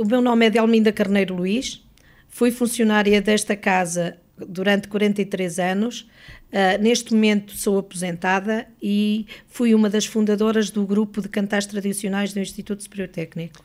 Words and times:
o 0.00 0.04
meu 0.06 0.22
nome 0.22 0.46
é 0.46 0.50
Delminda 0.50 0.90
Carneiro 0.90 1.34
Luís, 1.34 1.84
fui 2.26 2.50
funcionária 2.50 3.20
desta 3.20 3.54
casa 3.54 4.16
durante 4.34 4.88
43 4.88 5.58
anos. 5.58 6.08
Uh, 6.50 6.82
neste 6.82 7.12
momento 7.12 7.54
sou 7.54 7.78
aposentada 7.78 8.66
e 8.82 9.26
fui 9.46 9.74
uma 9.74 9.90
das 9.90 10.06
fundadoras 10.06 10.70
do 10.70 10.86
grupo 10.86 11.20
de 11.20 11.28
cantares 11.28 11.66
tradicionais 11.66 12.32
do 12.32 12.40
Instituto 12.40 12.82
Superior 12.82 13.08
Técnico. 13.08 13.62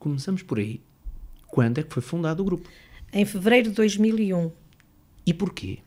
Começamos 0.00 0.42
por 0.42 0.58
aí. 0.58 0.80
Quando 1.46 1.78
é 1.78 1.84
que 1.84 1.94
foi 1.94 2.02
fundado 2.02 2.42
o 2.42 2.44
grupo? 2.44 2.68
Em 3.12 3.24
fevereiro 3.24 3.68
de 3.70 3.76
2001. 3.76 4.50
E 5.24 5.32
porquê? 5.32 5.78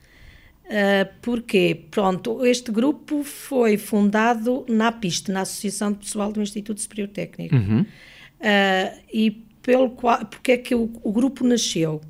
Uh, 0.68 1.12
porque, 1.21 1.84
pronto, 1.92 2.46
este 2.46 2.71
grupo 2.71 3.26
foi 3.26 3.78
fundado 3.78 4.66
na 4.70 4.88
APIST, 4.88 5.30
na 5.30 5.42
Associação 5.42 5.92
de 5.92 6.00
Pessoal 6.00 6.32
do 6.32 6.42
Instituto 6.42 6.80
Superior 6.80 7.10
Técnico. 7.10 7.55
Uhum. 7.55 7.82
Uh, 7.82 9.02
e 9.14 9.50
pelo 9.62 9.91
qual, 9.91 10.25
porque 10.25 10.54
é 10.54 10.57
que 10.57 10.75
o, 10.75 10.91
o, 11.04 11.12
grupo 11.12 11.46
nasceu? 11.46 12.02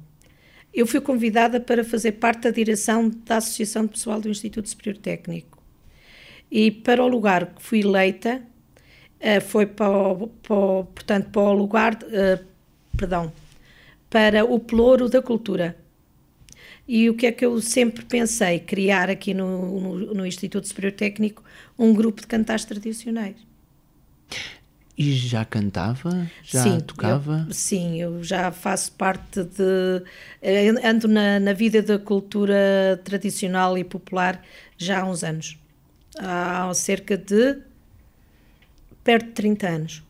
Eu 0.73 0.87
fui 0.87 1.01
convidada 1.01 1.59
para 1.59 1.83
fazer 1.83 2.13
parte 2.13 2.43
da 2.43 2.51
direção 2.51 3.09
da 3.25 3.37
Associação 3.37 3.85
de 3.85 3.89
Pessoal 3.89 4.21
do 4.21 4.29
Instituto 4.29 4.69
Superior 4.69 4.97
Técnico. 4.97 5.61
E 6.49 6.71
para 6.71 7.03
o 7.03 7.07
lugar 7.07 7.47
que 7.47 7.61
fui 7.61 7.81
eleita, 7.81 8.41
uh, 9.19 9.41
foi 9.41 9.65
para 9.65 9.89
o, 9.89 10.27
para 10.27 10.55
o, 10.55 10.85
portanto, 10.85 11.29
para 11.29 11.41
o 11.41 11.53
lugar, 11.53 11.97
perdão, 12.97 13.31
para 14.09 14.45
o 14.45 14.59
Pelouro 14.59 15.09
da 15.09 15.21
Cultura 15.21 15.75
e 16.93 17.09
o 17.09 17.15
que 17.15 17.25
é 17.25 17.31
que 17.31 17.45
eu 17.45 17.61
sempre 17.61 18.03
pensei? 18.03 18.59
Criar 18.59 19.09
aqui 19.09 19.33
no, 19.33 19.79
no, 19.79 20.13
no 20.13 20.25
Instituto 20.25 20.67
Superior 20.67 20.91
Técnico 20.91 21.41
um 21.79 21.93
grupo 21.93 22.19
de 22.19 22.27
cantares 22.27 22.65
tradicionais. 22.65 23.37
E 24.97 25.13
já 25.13 25.45
cantava? 25.45 26.29
Já 26.43 26.63
sim, 26.63 26.79
tocava? 26.79 27.45
Eu, 27.47 27.53
sim, 27.53 28.01
eu 28.01 28.23
já 28.23 28.51
faço 28.51 28.91
parte 28.91 29.43
de. 29.43 30.03
Eh, 30.41 30.69
ando 30.83 31.07
na, 31.07 31.39
na 31.39 31.53
vida 31.53 31.81
da 31.81 31.97
cultura 31.97 33.01
tradicional 33.03 33.77
e 33.77 33.83
popular 33.83 34.43
já 34.77 35.01
há 35.01 35.05
uns 35.05 35.23
anos. 35.23 35.57
Há 36.19 36.71
cerca 36.73 37.17
de. 37.17 37.57
perto 39.03 39.27
de 39.27 39.31
30 39.31 39.67
anos. 39.67 40.03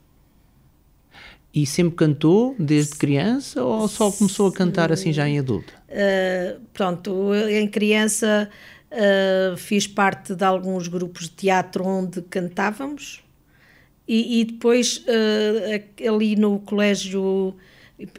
E 1.53 1.65
sempre 1.65 1.95
cantou 1.95 2.55
desde 2.57 2.95
criança 2.95 3.63
ou 3.63 3.87
só 3.87 4.09
começou 4.09 4.47
a 4.47 4.53
cantar 4.53 4.91
assim 4.91 5.11
já 5.11 5.27
em 5.27 5.37
adulto? 5.37 5.73
Uh, 5.89 6.61
pronto, 6.73 7.35
em 7.35 7.67
criança 7.67 8.49
uh, 8.89 9.57
fiz 9.57 9.85
parte 9.85 10.33
de 10.33 10.45
alguns 10.45 10.87
grupos 10.87 11.23
de 11.23 11.31
teatro 11.31 11.85
onde 11.85 12.21
cantávamos 12.21 13.21
e, 14.13 14.41
e 14.41 14.45
depois 14.45 14.97
uh, 14.97 16.09
ali 16.09 16.35
no 16.35 16.59
colégio, 16.59 17.55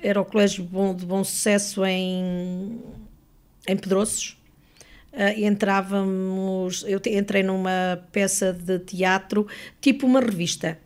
era 0.02 0.18
o 0.18 0.24
colégio 0.24 0.64
bom, 0.64 0.94
de 0.94 1.04
bom 1.04 1.22
sucesso 1.22 1.84
em, 1.84 2.80
em 3.68 3.76
Pedroços, 3.76 4.38
entrávamos, 5.36 6.86
eu 6.88 6.98
entrei 7.06 7.42
numa 7.42 8.02
peça 8.10 8.54
de 8.54 8.78
teatro, 8.78 9.46
tipo 9.78 10.06
uma 10.06 10.20
revista 10.20 10.78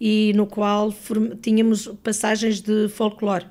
e 0.00 0.32
no 0.34 0.46
qual 0.46 0.90
tínhamos 1.42 1.88
passagens 2.02 2.62
de 2.62 2.88
folclore. 2.88 3.44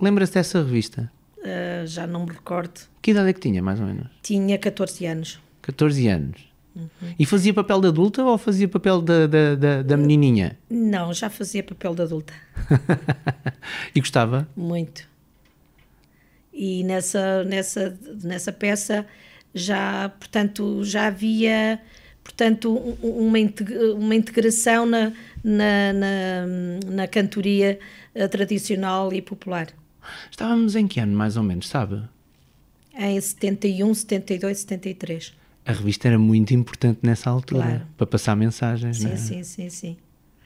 Lembra-se 0.00 0.34
dessa 0.34 0.58
revista? 0.64 1.12
Uh, 1.38 1.86
já 1.86 2.08
não 2.08 2.26
me 2.26 2.32
recordo. 2.32 2.80
Que 3.00 3.12
idade 3.12 3.30
é 3.30 3.32
que 3.32 3.38
tinha, 3.40 3.62
mais 3.62 3.78
ou 3.78 3.86
menos? 3.86 4.08
Tinha 4.20 4.58
14 4.58 5.06
anos. 5.06 5.40
14 5.62 6.08
anos. 6.08 6.55
Uhum. 6.76 7.14
E 7.18 7.24
fazia 7.24 7.54
papel 7.54 7.80
de 7.80 7.88
adulta 7.88 8.22
ou 8.22 8.36
fazia 8.36 8.68
papel 8.68 9.00
da, 9.00 9.26
da, 9.26 9.54
da, 9.54 9.82
da 9.82 9.96
menininha? 9.96 10.58
Não, 10.68 11.12
já 11.14 11.30
fazia 11.30 11.62
papel 11.62 11.94
de 11.94 12.02
adulta. 12.02 12.34
e 13.94 14.00
gostava? 14.00 14.46
Muito. 14.54 15.08
E 16.52 16.84
nessa, 16.84 17.42
nessa, 17.44 17.98
nessa 18.22 18.52
peça 18.52 19.06
já, 19.54 20.10
portanto, 20.10 20.84
já 20.84 21.06
havia 21.06 21.80
portanto, 22.22 22.74
uma, 23.02 23.38
uma 23.94 24.14
integração 24.14 24.84
na, 24.84 25.12
na, 25.42 25.92
na, 25.92 26.46
na 26.86 27.06
cantoria 27.06 27.78
eh, 28.14 28.28
tradicional 28.28 29.12
e 29.12 29.22
popular. 29.22 29.68
Estávamos 30.30 30.74
em 30.74 30.88
que 30.88 30.98
ano, 30.98 31.16
mais 31.16 31.36
ou 31.36 31.42
menos, 31.44 31.68
sabe? 31.68 32.02
Em 32.98 33.20
71, 33.20 33.94
72, 33.94 34.58
73. 34.58 35.34
A 35.66 35.72
revista 35.72 36.08
era 36.08 36.18
muito 36.18 36.54
importante 36.54 37.00
nessa 37.02 37.28
altura, 37.28 37.62
claro. 37.62 37.86
para 37.96 38.06
passar 38.06 38.36
mensagens, 38.36 38.98
sim, 38.98 39.10
é? 39.10 39.16
Sim, 39.16 39.42
sim, 39.42 39.68
sim. 39.68 39.96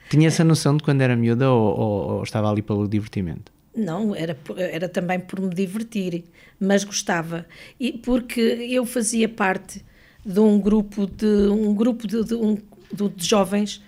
Tinha 0.09 0.27
essa 0.27 0.43
noção 0.43 0.77
de 0.77 0.83
quando 0.83 1.03
era 1.03 1.15
miúda 1.15 1.51
ou, 1.51 1.79
ou, 1.79 2.11
ou 2.17 2.23
estava 2.23 2.51
ali 2.51 2.63
pelo 2.63 2.89
divertimento? 2.89 3.53
Não, 3.77 4.15
era, 4.15 4.37
era 4.57 4.89
também 4.89 5.21
por 5.21 5.41
me 5.41 5.55
divertir, 5.55 6.25
mas 6.59 6.83
gostava. 6.83 7.47
E 7.79 7.93
porque 7.93 8.41
eu 8.41 8.85
fazia 8.85 9.29
parte 9.29 9.85
de 10.25 10.41
um 10.41 10.59
grupo 10.59 11.07
de 11.07 11.49
um 11.49 11.75
grupo 11.75 12.07
de, 12.07 12.25
de, 12.25 12.35
um, 12.35 12.57
de 13.15 13.27
jovens 13.27 13.83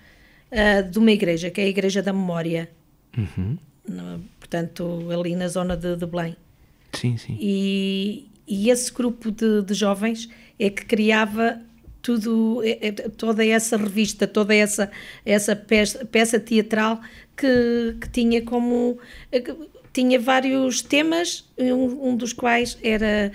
uh, 0.51 0.89
de 0.89 0.99
uma 0.99 1.11
igreja, 1.11 1.51
que 1.51 1.61
é 1.61 1.65
a 1.65 1.69
Igreja 1.69 2.03
da 2.03 2.13
Memória. 2.13 2.71
Uhum. 3.17 3.59
Portanto, 4.39 5.09
ali 5.11 5.35
na 5.35 5.49
zona 5.49 5.77
de, 5.77 5.97
de 5.97 6.07
Belém. 6.07 6.37
Sim, 6.93 7.17
sim. 7.17 7.37
E, 7.41 8.29
e 8.47 8.71
esse 8.71 8.93
grupo 8.93 9.31
de, 9.31 9.63
de 9.63 9.75
jovens 9.75 10.29
é 10.67 10.71
que 10.71 10.85
criava 10.87 11.61
tudo, 12.01 12.63
é, 12.65 12.89
é, 12.89 12.93
toda 12.93 13.45
essa 13.45 13.77
revista, 13.77 14.27
toda 14.27 14.55
essa, 14.55 14.91
essa 15.25 15.57
peça, 15.57 16.05
peça 16.05 16.39
teatral 16.39 17.01
que, 17.37 17.97
que 18.01 18.11
tinha 18.11 18.43
como 18.43 18.99
tinha 19.93 20.19
vários 20.19 20.81
temas, 20.81 21.45
um, 21.59 22.11
um 22.11 22.17
dos 22.17 22.33
quais 22.33 22.79
era 22.83 23.31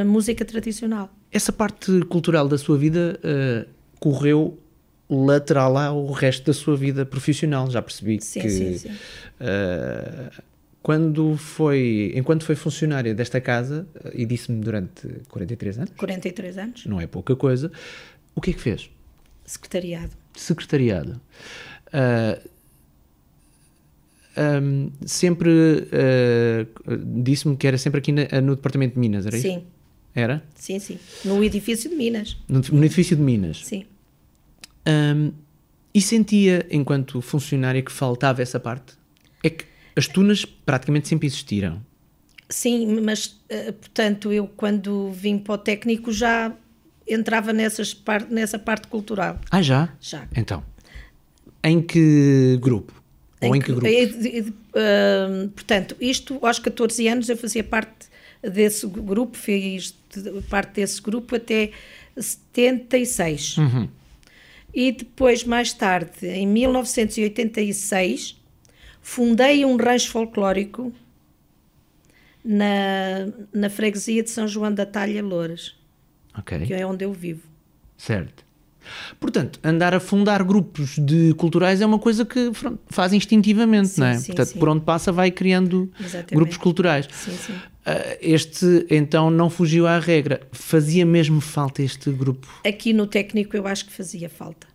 a 0.00 0.04
música 0.04 0.44
tradicional. 0.44 1.10
Essa 1.30 1.52
parte 1.52 2.00
cultural 2.08 2.48
da 2.48 2.56
sua 2.56 2.78
vida 2.78 3.20
uh, 3.22 3.68
correu 4.00 4.58
lateral 5.10 5.76
ao 5.76 6.10
resto 6.12 6.46
da 6.46 6.54
sua 6.54 6.76
vida 6.76 7.04
profissional, 7.04 7.70
já 7.70 7.82
percebi 7.82 8.18
sim, 8.20 8.40
que 8.40 8.48
sim, 8.48 8.78
sim. 8.78 8.88
Uh, 8.88 10.42
quando 10.84 11.38
foi, 11.38 12.12
enquanto 12.14 12.44
foi 12.44 12.54
funcionária 12.54 13.14
desta 13.14 13.40
casa, 13.40 13.88
uh, 14.04 14.10
e 14.12 14.26
disse-me 14.26 14.60
durante 14.60 15.08
43 15.30 15.78
anos, 15.78 15.92
43 15.96 16.58
anos, 16.58 16.84
não 16.84 17.00
é 17.00 17.06
pouca 17.06 17.34
coisa, 17.34 17.72
o 18.34 18.40
que 18.42 18.50
é 18.50 18.52
que 18.52 18.60
fez? 18.60 18.90
Secretariado. 19.46 20.10
Secretariado. 20.34 21.18
Uh, 21.88 22.50
um, 24.62 24.90
sempre 25.06 25.48
uh, 25.50 27.22
disse-me 27.22 27.56
que 27.56 27.66
era 27.66 27.78
sempre 27.78 28.00
aqui 28.00 28.12
na, 28.12 28.42
no 28.42 28.54
departamento 28.54 28.92
de 28.92 29.00
Minas, 29.00 29.24
era 29.24 29.38
Sim. 29.38 29.48
isso? 29.48 29.60
Sim. 29.60 29.66
Era? 30.14 30.44
Sim, 30.54 30.78
sim. 30.78 30.98
No 31.24 31.42
edifício 31.42 31.88
de 31.88 31.96
Minas. 31.96 32.36
No, 32.46 32.60
no 32.60 32.84
edifício 32.84 33.16
de 33.16 33.22
Minas? 33.22 33.64
Sim. 33.64 33.86
Um, 34.86 35.32
e 35.94 36.02
sentia, 36.02 36.66
enquanto 36.70 37.22
funcionária, 37.22 37.80
que 37.80 37.90
faltava 37.90 38.42
essa 38.42 38.60
parte? 38.60 38.92
É 39.42 39.48
que 39.48 39.64
as 39.96 40.06
tunas 40.06 40.44
praticamente 40.44 41.08
sempre 41.08 41.26
existiram. 41.26 41.80
Sim, 42.48 43.00
mas, 43.00 43.26
uh, 43.26 43.72
portanto, 43.72 44.32
eu 44.32 44.46
quando 44.46 45.10
vim 45.10 45.38
para 45.38 45.54
o 45.54 45.58
técnico 45.58 46.12
já 46.12 46.52
entrava 47.06 47.52
nessas 47.52 47.92
par 47.92 48.28
nessa 48.30 48.58
parte 48.58 48.88
cultural. 48.88 49.38
Ah, 49.50 49.62
já? 49.62 49.88
Já. 50.00 50.26
Então, 50.36 50.62
em 51.62 51.80
que 51.80 52.58
grupo? 52.60 52.92
Em 53.40 53.48
Ou 53.48 53.56
em 53.56 53.60
que, 53.60 53.72
grupo? 53.72 53.86
Uh, 53.86 55.48
portanto, 55.50 55.96
isto 56.00 56.38
aos 56.42 56.58
14 56.58 57.08
anos 57.08 57.28
eu 57.28 57.36
fazia 57.36 57.64
parte 57.64 58.06
desse 58.42 58.86
grupo, 58.86 59.36
fiz 59.36 59.94
parte 60.48 60.74
desse 60.74 61.00
grupo 61.00 61.36
até 61.36 61.70
76. 62.16 63.58
Uhum. 63.58 63.88
E 64.74 64.92
depois, 64.92 65.44
mais 65.44 65.72
tarde, 65.72 66.26
em 66.26 66.46
1986, 66.46 68.36
fundei 69.04 69.66
um 69.66 69.76
rancho 69.76 70.10
folclórico 70.10 70.90
na, 72.42 73.28
na 73.52 73.68
freguesia 73.68 74.22
de 74.22 74.30
São 74.30 74.48
João 74.48 74.72
da 74.72 74.86
Talha 74.86 75.22
Louras, 75.22 75.76
okay. 76.36 76.66
que 76.66 76.72
é 76.72 76.86
onde 76.86 77.04
eu 77.04 77.12
vivo. 77.12 77.42
Certo. 77.98 78.42
Portanto, 79.20 79.60
andar 79.62 79.94
a 79.94 80.00
fundar 80.00 80.42
grupos 80.42 80.98
de 80.98 81.34
culturais 81.34 81.82
é 81.82 81.86
uma 81.86 81.98
coisa 81.98 82.24
que 82.24 82.50
faz 82.88 83.12
instintivamente, 83.12 83.88
sim, 83.88 84.00
não 84.00 84.06
é? 84.08 84.18
Sim, 84.18 84.26
Portanto, 84.26 84.48
sim. 84.48 84.58
por 84.58 84.68
onde 84.70 84.84
passa 84.84 85.12
vai 85.12 85.30
criando 85.30 85.92
Exatamente. 86.00 86.34
grupos 86.34 86.56
culturais. 86.56 87.06
Sim, 87.12 87.32
sim. 87.32 87.52
Uh, 87.52 88.16
este 88.20 88.86
então 88.90 89.30
não 89.30 89.50
fugiu 89.50 89.86
à 89.86 89.98
regra. 89.98 90.40
Fazia 90.50 91.04
mesmo 91.04 91.42
falta 91.42 91.82
este 91.82 92.10
grupo? 92.10 92.48
Aqui 92.66 92.94
no 92.94 93.06
técnico 93.06 93.54
eu 93.54 93.66
acho 93.66 93.84
que 93.84 93.92
fazia 93.92 94.30
falta. 94.30 94.66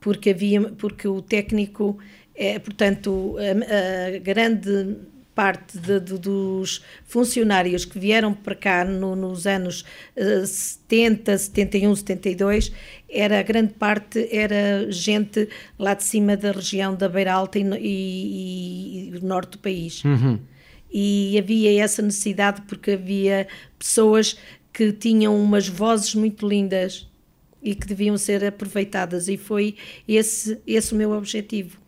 Porque 0.00 0.30
havia, 0.30 0.62
porque 0.62 1.08
o 1.08 1.20
técnico 1.20 1.98
é, 2.36 2.58
portanto, 2.58 3.36
a, 3.38 4.14
a 4.14 4.18
grande 4.18 4.96
parte 5.36 5.78
de, 5.78 6.00
de, 6.00 6.18
dos 6.18 6.82
funcionários 7.04 7.84
que 7.84 7.98
vieram 7.98 8.32
para 8.32 8.54
cá 8.54 8.84
no, 8.86 9.14
nos 9.14 9.46
anos 9.46 9.84
uh, 10.16 10.46
70, 10.46 11.36
71, 11.36 11.94
72, 11.94 12.72
era 13.08 13.38
a 13.38 13.42
grande 13.42 13.74
parte 13.74 14.26
era 14.34 14.90
gente 14.90 15.46
lá 15.78 15.92
de 15.92 16.04
cima 16.04 16.38
da 16.38 16.52
região 16.52 16.94
da 16.94 17.06
Beira 17.06 17.34
Alta 17.34 17.58
e, 17.58 17.62
e, 17.62 19.12
e 19.14 19.20
norte 19.22 19.52
do 19.52 19.58
país. 19.58 20.02
Uhum. 20.04 20.40
E 20.90 21.38
havia 21.38 21.82
essa 21.82 22.00
necessidade 22.00 22.62
porque 22.62 22.92
havia 22.92 23.46
pessoas 23.78 24.38
que 24.72 24.90
tinham 24.90 25.38
umas 25.38 25.68
vozes 25.68 26.14
muito 26.14 26.48
lindas 26.48 27.06
e 27.62 27.74
que 27.74 27.86
deviam 27.86 28.16
ser 28.16 28.42
aproveitadas 28.42 29.28
e 29.28 29.36
foi 29.36 29.74
esse 30.08 30.58
esse 30.66 30.94
o 30.94 30.96
meu 30.96 31.12
objetivo 31.12 31.78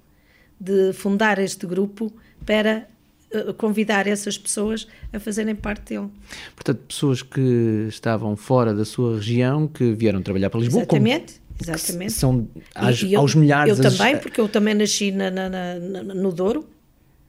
de 0.60 0.92
fundar 0.92 1.38
este 1.38 1.66
grupo 1.66 2.12
para 2.44 2.88
uh, 3.34 3.52
convidar 3.54 4.06
essas 4.06 4.36
pessoas 4.38 4.86
a 5.12 5.20
fazerem 5.20 5.54
parte 5.54 5.94
dele. 5.94 6.08
Portanto, 6.54 6.80
pessoas 6.88 7.22
que 7.22 7.86
estavam 7.88 8.36
fora 8.36 8.74
da 8.74 8.84
sua 8.84 9.16
região, 9.16 9.66
que 9.68 9.92
vieram 9.92 10.20
trabalhar 10.22 10.50
para 10.50 10.60
Lisboa. 10.60 10.82
Exatamente. 10.82 11.40
Exatamente. 11.60 12.12
São 12.12 12.48
às, 12.74 13.02
E 13.02 13.12
eu- 13.14 13.20
aos 13.20 13.34
milhares. 13.34 13.78
Eu 13.78 13.86
as- 13.86 13.96
também, 13.96 14.16
porque 14.18 14.40
eu 14.40 14.48
também 14.48 14.74
nasci 14.74 15.10
na, 15.10 15.28
na- 15.30 15.48
na- 15.48 16.02
no 16.14 16.30
Douro, 16.32 16.64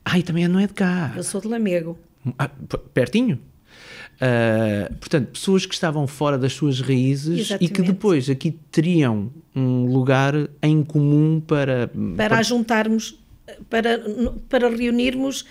Ai, 0.05 0.21
também 0.21 0.47
não 0.47 0.59
é 0.59 0.67
de 0.67 0.73
cá. 0.73 1.13
eu 1.17 1.23
sou 1.23 1.41
de 1.41 1.47
Lamego. 1.47 1.97
Ah, 2.37 2.47
pertinho. 2.93 3.39
Ah, 4.21 4.91
portanto, 4.99 5.29
pessoas 5.31 5.65
que 5.65 5.73
estavam 5.73 6.05
fora 6.07 6.37
das 6.37 6.53
suas 6.53 6.81
raízes 6.81 7.27
e 7.51 7.57
que 7.57 7.65
Exatamente. 7.65 7.81
depois 7.83 8.29
aqui 8.29 8.51
teriam 8.71 9.31
um 9.55 9.85
lugar 9.85 10.33
em 10.61 10.83
comum 10.83 11.39
para. 11.45 11.89
para 12.17 12.41
juntarmos, 12.43 13.18
para, 13.69 13.99
para 14.49 14.69
reunirmos 14.69 15.45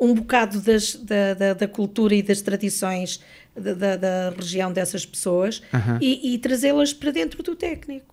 um 0.00 0.14
bocado 0.14 0.60
das- 0.60 0.94
da, 0.96 1.34
da, 1.34 1.54
da 1.54 1.68
cultura 1.68 2.14
e 2.14 2.22
das 2.22 2.40
tradições 2.40 3.20
da, 3.54 3.96
da- 3.96 4.30
região 4.30 4.72
dessas 4.72 5.06
pessoas 5.06 5.62
Aham. 5.72 5.98
e, 6.00 6.34
e 6.34 6.38
trazê-las 6.38 6.92
para 6.92 7.10
dentro 7.12 7.42
do 7.42 7.54
técnico. 7.54 8.12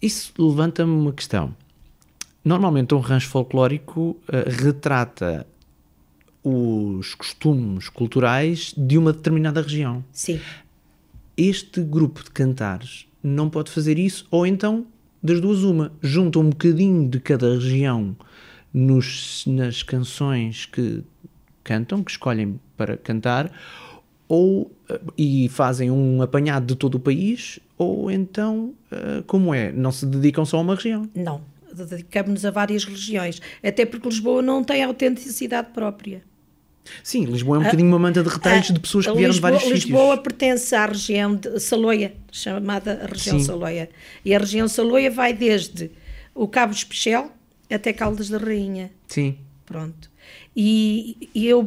Isso 0.00 0.32
levanta-me 0.38 0.92
uma 0.92 1.12
questão. 1.12 1.54
Normalmente, 2.44 2.94
um 2.94 2.98
rancho 2.98 3.28
folclórico 3.28 4.16
ah, 4.26 4.48
retrata 4.50 5.46
os 6.42 7.14
costumes 7.14 7.88
culturais 7.88 8.74
de 8.76 8.98
uma 8.98 9.12
determinada 9.12 9.62
região. 9.62 10.04
Sim, 10.10 10.40
Este 11.36 11.80
grupo 11.80 12.24
de 12.24 12.30
cantares 12.32 13.06
não 13.22 13.48
pode 13.48 13.70
fazer 13.70 13.96
isso, 13.96 14.26
ou 14.28 14.44
então, 14.44 14.84
das 15.22 15.40
duas, 15.40 15.62
uma, 15.62 15.92
junta 16.02 16.38
um 16.38 16.50
bocadinho 16.50 17.08
de 17.08 17.20
cada 17.20 17.54
região 17.54 18.16
nos, 18.72 19.44
nas 19.46 19.82
canções 19.82 20.66
que 20.66 21.04
cantam, 21.62 22.02
que 22.02 22.10
escolhem 22.10 22.58
para 22.76 22.96
cantar, 22.96 23.52
ou 24.26 24.72
eh, 24.88 25.00
e 25.16 25.48
fazem 25.48 25.90
um 25.90 26.22
apanhado 26.22 26.66
de 26.66 26.74
todo 26.74 26.96
o 26.96 27.00
país, 27.00 27.60
ou 27.78 28.10
então, 28.10 28.74
eh, 28.90 29.22
como 29.26 29.54
é? 29.54 29.70
Não 29.70 29.92
se 29.92 30.06
dedicam 30.06 30.44
só 30.44 30.58
a 30.58 30.60
uma 30.60 30.74
região. 30.74 31.08
não. 31.14 31.52
Dedicamos-nos 31.74 32.44
a 32.44 32.50
várias 32.50 32.84
regiões, 32.84 33.40
até 33.64 33.86
porque 33.86 34.06
Lisboa 34.06 34.42
não 34.42 34.62
tem 34.62 34.84
autenticidade 34.84 35.70
própria. 35.72 36.22
Sim, 37.02 37.24
Lisboa 37.24 37.56
é 37.56 37.60
um 37.60 37.62
bocadinho 37.64 37.88
uma 37.88 37.98
manta 37.98 38.22
de 38.22 38.28
retalhos 38.28 38.70
de 38.72 38.78
pessoas 38.80 39.04
que 39.06 39.10
A 39.10 39.14
vieram 39.14 39.30
Ah, 39.30 39.34
Lisboa, 39.34 39.50
de 39.52 39.58
vários 39.58 39.72
Lisboa 39.84 40.02
sítios. 40.16 40.22
pertence 40.22 40.74
à 40.74 40.86
região 40.86 41.34
de 41.36 41.60
Saloia, 41.60 42.12
chamada 42.30 43.06
região 43.10 43.38
Sim. 43.38 43.44
Saloia. 43.44 43.88
E 44.24 44.34
a 44.34 44.38
região 44.38 44.66
Saloia 44.68 45.10
vai 45.10 45.32
desde 45.32 45.90
o 46.34 46.46
Cabo 46.48 46.72
Especial 46.72 47.30
até 47.70 47.92
Caldas 47.92 48.28
da 48.28 48.38
Rainha. 48.38 48.90
Sim, 49.08 49.36
Pronto. 49.64 50.10
E, 50.54 51.28
e 51.34 51.46
eu, 51.46 51.66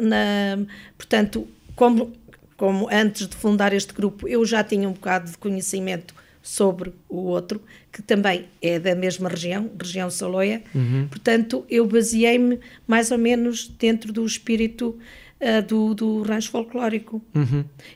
na, 0.00 0.64
portanto, 0.96 1.48
como, 1.74 2.12
como 2.56 2.88
antes 2.90 3.26
de 3.26 3.34
fundar 3.34 3.72
este 3.72 3.92
grupo, 3.92 4.28
eu 4.28 4.44
já 4.44 4.62
tinha 4.62 4.88
um 4.88 4.92
bocado 4.92 5.30
de 5.30 5.36
conhecimento 5.38 6.14
sobre 6.42 6.92
o 7.08 7.16
outro, 7.16 7.62
que 7.92 8.02
também 8.02 8.46
é 8.62 8.78
da 8.78 8.94
mesma 8.94 9.28
região, 9.28 9.70
região 9.78 10.10
Saloia. 10.10 10.62
Portanto, 11.08 11.64
eu 11.68 11.86
baseei-me 11.86 12.58
mais 12.86 13.10
ou 13.10 13.18
menos 13.18 13.68
dentro 13.68 14.12
do 14.12 14.24
espírito 14.24 14.98
ah, 15.40 15.62
do, 15.62 15.94
do 15.94 16.22
rancho 16.22 16.50
folclórico. 16.50 17.22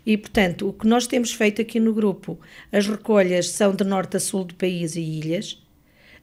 E, 0.05 0.17
portanto, 0.17 0.69
o 0.69 0.73
que 0.73 0.87
nós 0.87 1.06
temos 1.06 1.32
feito 1.32 1.61
aqui 1.61 1.79
no 1.79 1.93
grupo, 1.93 2.38
as 2.73 2.87
recolhas 2.87 3.50
são 3.50 3.75
de 3.75 3.85
norte 3.85 4.17
a 4.17 4.20
sul 4.20 4.44
do 4.44 4.55
país 4.55 4.96
e 4.96 5.00
ilhas. 5.00 5.62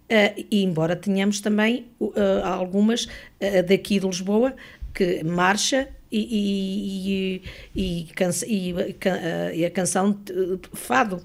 Uh, 0.09 0.45
e 0.51 0.63
embora 0.63 0.93
tenhamos 0.93 1.39
também 1.39 1.85
uh, 1.97 2.13
algumas 2.43 3.05
uh, 3.05 3.63
daqui 3.65 3.97
de 3.97 4.05
Lisboa 4.05 4.53
que 4.93 5.23
marcha 5.23 5.87
e, 6.11 6.19
e, 6.19 7.41
e, 7.75 7.99
e, 8.01 8.03
cansa- 8.13 8.45
e, 8.47 8.73
uh, 8.73 8.93
can- 8.99 9.17
uh, 9.19 9.55
e 9.55 9.65
a 9.65 9.69
canção 9.71 10.17
fado. 10.73 11.21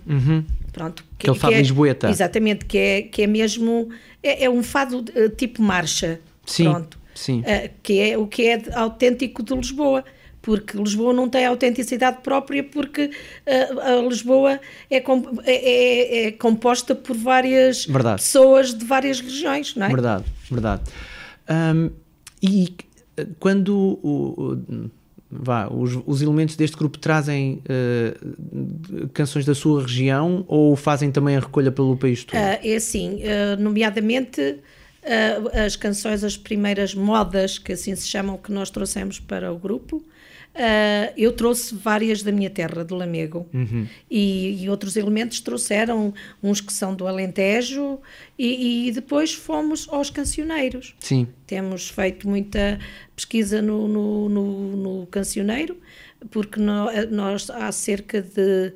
Pronto, 0.73 1.05
Aquele 1.19 1.39
fado 1.39 1.55
lisboeta. 1.55 2.11
Exatamente, 2.11 2.65
que 2.67 2.79
é, 2.79 3.03
que 3.03 3.23
é 3.23 3.27
mesmo. 3.27 3.89
É, 4.23 4.45
é 4.45 4.51
um 4.51 4.63
fado 4.63 4.99
uh, 5.01 5.29
tipo 5.31 5.63
marcha. 5.63 6.21
Sim, 6.45 6.65
Pronto. 6.71 6.99
sim. 7.15 7.41
Uh, 7.41 7.71
que 7.83 7.99
é 8.01 8.17
o 8.19 8.27
que 8.27 8.47
é 8.47 8.63
autêntico 8.75 9.43
de 9.43 9.55
Lisboa. 9.55 10.05
Porque 10.43 10.77
Lisboa 10.79 11.13
não 11.13 11.29
tem 11.29 11.45
autenticidade 11.45 12.19
própria, 12.23 12.63
porque 12.63 13.07
uh, 13.07 13.81
a 13.81 14.09
Lisboa 14.09 14.61
é, 14.89 15.01
com- 15.01 15.41
é- 15.45 15.55
é- 15.55 16.27
é 16.27 16.31
composta 16.33 16.95
por 16.95 17.17
várias 17.17 17.85
Verdade. 17.85 18.23
pessoas 18.23 18.73
de 18.73 18.85
várias 18.85 19.19
regiões, 19.21 19.75
não 19.75 19.87
é? 19.87 19.89
Verdade, 19.89 20.25
verdade. 20.49 20.83
Ahm, 21.49 21.91
e 22.41 22.77
eh, 22.79 22.96
quando 23.41 23.77
o- 24.03 24.55
o- 24.69 24.91
vá, 25.31 25.69
os, 25.69 25.99
os 26.07 26.23
elementos 26.23 26.57
deste 26.57 26.77
grupo 26.77 26.99
trazem 26.99 27.61
eh, 27.69 28.15
canções 29.13 29.45
da 29.45 29.55
sua 29.55 29.83
região 29.83 30.45
ou 30.49 30.77
fazem 30.77 31.11
também 31.11 31.37
a 31.37 31.41
recolha 31.41 31.73
pelo 31.73 31.97
país 31.97 32.25
todo? 32.25 32.37
Ah, 32.39 32.59
é 32.63 32.77
assim, 32.77 33.21
ah, 33.25 33.57
nomeadamente 33.57 34.59
ah, 35.05 35.65
as 35.65 35.77
canções, 35.77 36.23
as 36.25 36.37
primeiras 36.37 36.95
modas, 36.95 37.59
que 37.59 37.73
assim 37.73 37.95
se 37.95 38.07
chamam, 38.07 38.37
que 38.37 38.53
nós 38.53 38.71
trouxemos 38.71 39.19
para 39.21 39.53
o 39.53 39.59
grupo. 39.59 40.03
Ah, 40.59 41.13
eu 41.17 41.33
trouxe 41.33 41.75
várias 41.75 42.23
da 42.23 42.33
minha 42.33 42.49
terra, 42.51 42.85
de 42.85 42.93
Lamego, 42.95 43.47
e, 44.11 44.63
e 44.65 44.69
outros 44.71 44.97
elementos 44.97 45.41
trouxeram 45.41 46.15
uns 46.43 46.61
que 46.61 46.73
são 46.73 46.95
do 46.95 47.07
Alentejo, 47.07 47.99
e, 48.39 48.89
e 48.89 48.93
depois 48.93 49.35
fomos 49.35 49.87
aos 49.91 50.09
cancioneiros. 50.11 50.95
Sim, 51.01 51.29
Temos 51.47 51.89
feito 51.91 52.29
muita 52.29 52.79
pesquisa 53.15 53.61
no, 53.61 53.87
no, 53.87 54.29
no, 54.29 54.77
no 55.01 55.07
cancioneiro, 55.07 55.77
porque 56.31 56.59
nó- 56.59 56.91
nós 57.11 57.51
há 57.51 57.71
cerca 57.71 58.23
de 58.23 58.73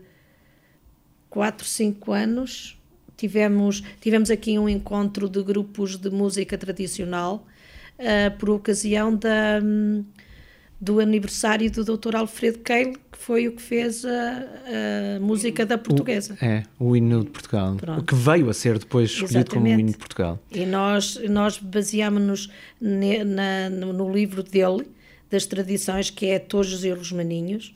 4, 1.29 1.67
5 1.67 2.13
anos 2.13 2.77
tivemos, 3.17 3.83
tivemos 4.01 4.31
aqui 4.31 4.59
um 4.59 4.69
encontro 4.69 5.29
de 5.29 5.43
grupos 5.43 5.97
de 5.97 6.11
música 6.11 6.57
tradicional 6.59 7.47
ah, 7.99 8.31
por 8.39 8.51
ocasião 8.51 9.15
da, 9.15 9.61
hum, 9.63 10.05
do 10.81 10.99
aniversário 10.99 11.71
do 11.71 11.85
Dr. 11.85 12.17
Alfredo 12.17 12.61
Keil, 12.61 12.95
que 13.13 13.19
foi 13.19 13.47
o 13.47 13.53
que 13.53 13.61
fez 13.61 14.03
a, 14.05 14.09
a 15.17 15.21
música 15.21 15.67
da 15.67 15.77
portuguesa. 15.77 16.39
é 16.41 16.63
o 16.79 16.97
hino 16.97 17.23
de 17.23 17.31
Portugal, 17.31 17.77
Pronto. 17.77 18.01
o 18.01 18.05
que 18.05 18.15
veio 18.15 18.49
a 18.49 18.55
ser 18.55 18.79
depois 18.79 19.11
escolhido 19.11 19.51
como 19.51 19.67
o 19.67 19.69
Exatamente. 19.69 19.81
hino 19.81 19.93
de 19.93 19.99
Portugal. 19.99 20.39
E 20.51 20.65
nós, 20.65 21.21
nós 21.29 21.59
baseámos-nos 21.59 22.51
no, 22.81 24.11
livro 24.11 24.43
dele, 24.43 24.87
das 25.31 25.45
tradições, 25.45 26.09
que 26.09 26.27
é 26.27 26.39
Tojos 26.39 26.83
e 26.83 26.91
os 26.91 27.13
Maninhos, 27.13 27.75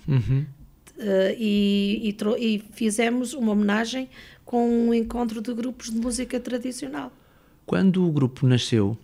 eh, 0.99 1.37
e, 1.39 2.09
e 2.09 2.17
e 2.39 2.63
fizemos 2.73 3.35
uma 3.35 3.53
homenagem 3.53 4.09
com 4.47 4.67
um 4.67 4.95
encontro 4.95 5.43
de 5.43 5.53
grupos 5.53 5.91
de 5.91 5.97
música 5.97 6.41
tradicional. 6.41 7.13
Quando 7.67 8.07
o 8.07 8.11
grupo 8.11 8.47
nasceu, 8.47 8.97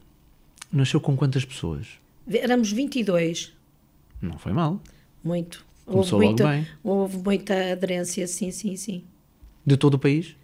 nasceu 0.72 1.00
com 1.00 1.16
quantas 1.16 1.44
pessoas? 1.44 1.86
Éramos 2.30 2.72
22, 2.72 3.52
Não 4.20 4.38
foi 4.38 4.52
mal. 4.52 4.80
muito. 5.22 5.64
Começou 5.86 6.20
houve 6.20 6.26
logo 6.26 6.38
muita, 6.42 6.48
bem. 6.48 6.66
houve 6.84 7.16
muita 7.18 7.72
aderência, 7.72 8.26
sim, 8.28 8.50
sim, 8.52 8.76
sim. 8.76 9.02
De 9.66 9.76
todo 9.76 9.94
o 9.94 9.98
país? 9.98 10.36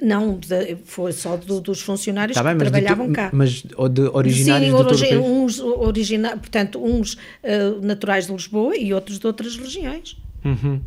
Não, 0.00 0.38
de- 0.38 0.76
foi 0.84 1.12
só 1.12 1.36
do- 1.36 1.60
dos 1.60 1.80
funcionários 1.82 2.38
que 2.38 2.42
bem, 2.44 2.52
de, 2.54 2.58
trabalhavam 2.58 3.12
cá. 3.12 3.30
mas 3.34 3.62
de 3.62 4.00
originários 4.12 4.70
Sim, 4.70 4.76
de 4.76 4.82
todo 4.82 4.88
origi- 4.96 5.08
país? 5.08 5.20
uns 5.20 5.58
origina, 5.60 6.36
portanto, 6.36 6.82
uns 6.82 7.18
eh, 7.42 7.70
naturais 7.82 8.26
de 8.28 8.32
Lisboa 8.32 8.76
e 8.76 8.94
outros 8.94 9.18
de 9.18 9.26
outras 9.26 9.56
regiões. 9.56 10.16
Uhum. 10.44 10.80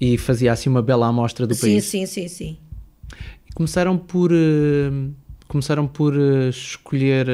E 0.00 0.18
fazia 0.18 0.52
assim 0.52 0.68
uma 0.68 0.82
bela 0.82 1.06
amostra 1.06 1.46
do 1.46 1.54
sim, 1.54 1.60
país. 1.62 1.84
sim, 1.84 2.04
sim, 2.06 2.28
sim. 2.28 2.56
Começaram 3.54 3.96
por 3.96 4.30
eh, 4.32 4.90
começaram 5.46 5.86
por 5.86 6.14
eh, 6.14 6.48
escolher 6.50 7.26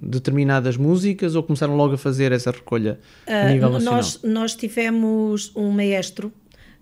determinadas 0.00 0.76
músicas 0.76 1.34
ou 1.34 1.42
começaram 1.42 1.76
logo 1.76 1.94
a 1.94 1.98
fazer 1.98 2.32
essa 2.32 2.50
recolha 2.50 2.98
a 3.26 3.32
Ah, 3.46 3.50
nível 3.50 3.70
nacional? 3.70 3.94
nós, 3.96 4.20
nós 4.22 4.54
tivemos 4.54 5.52
um 5.54 5.70
maestro, 5.70 6.32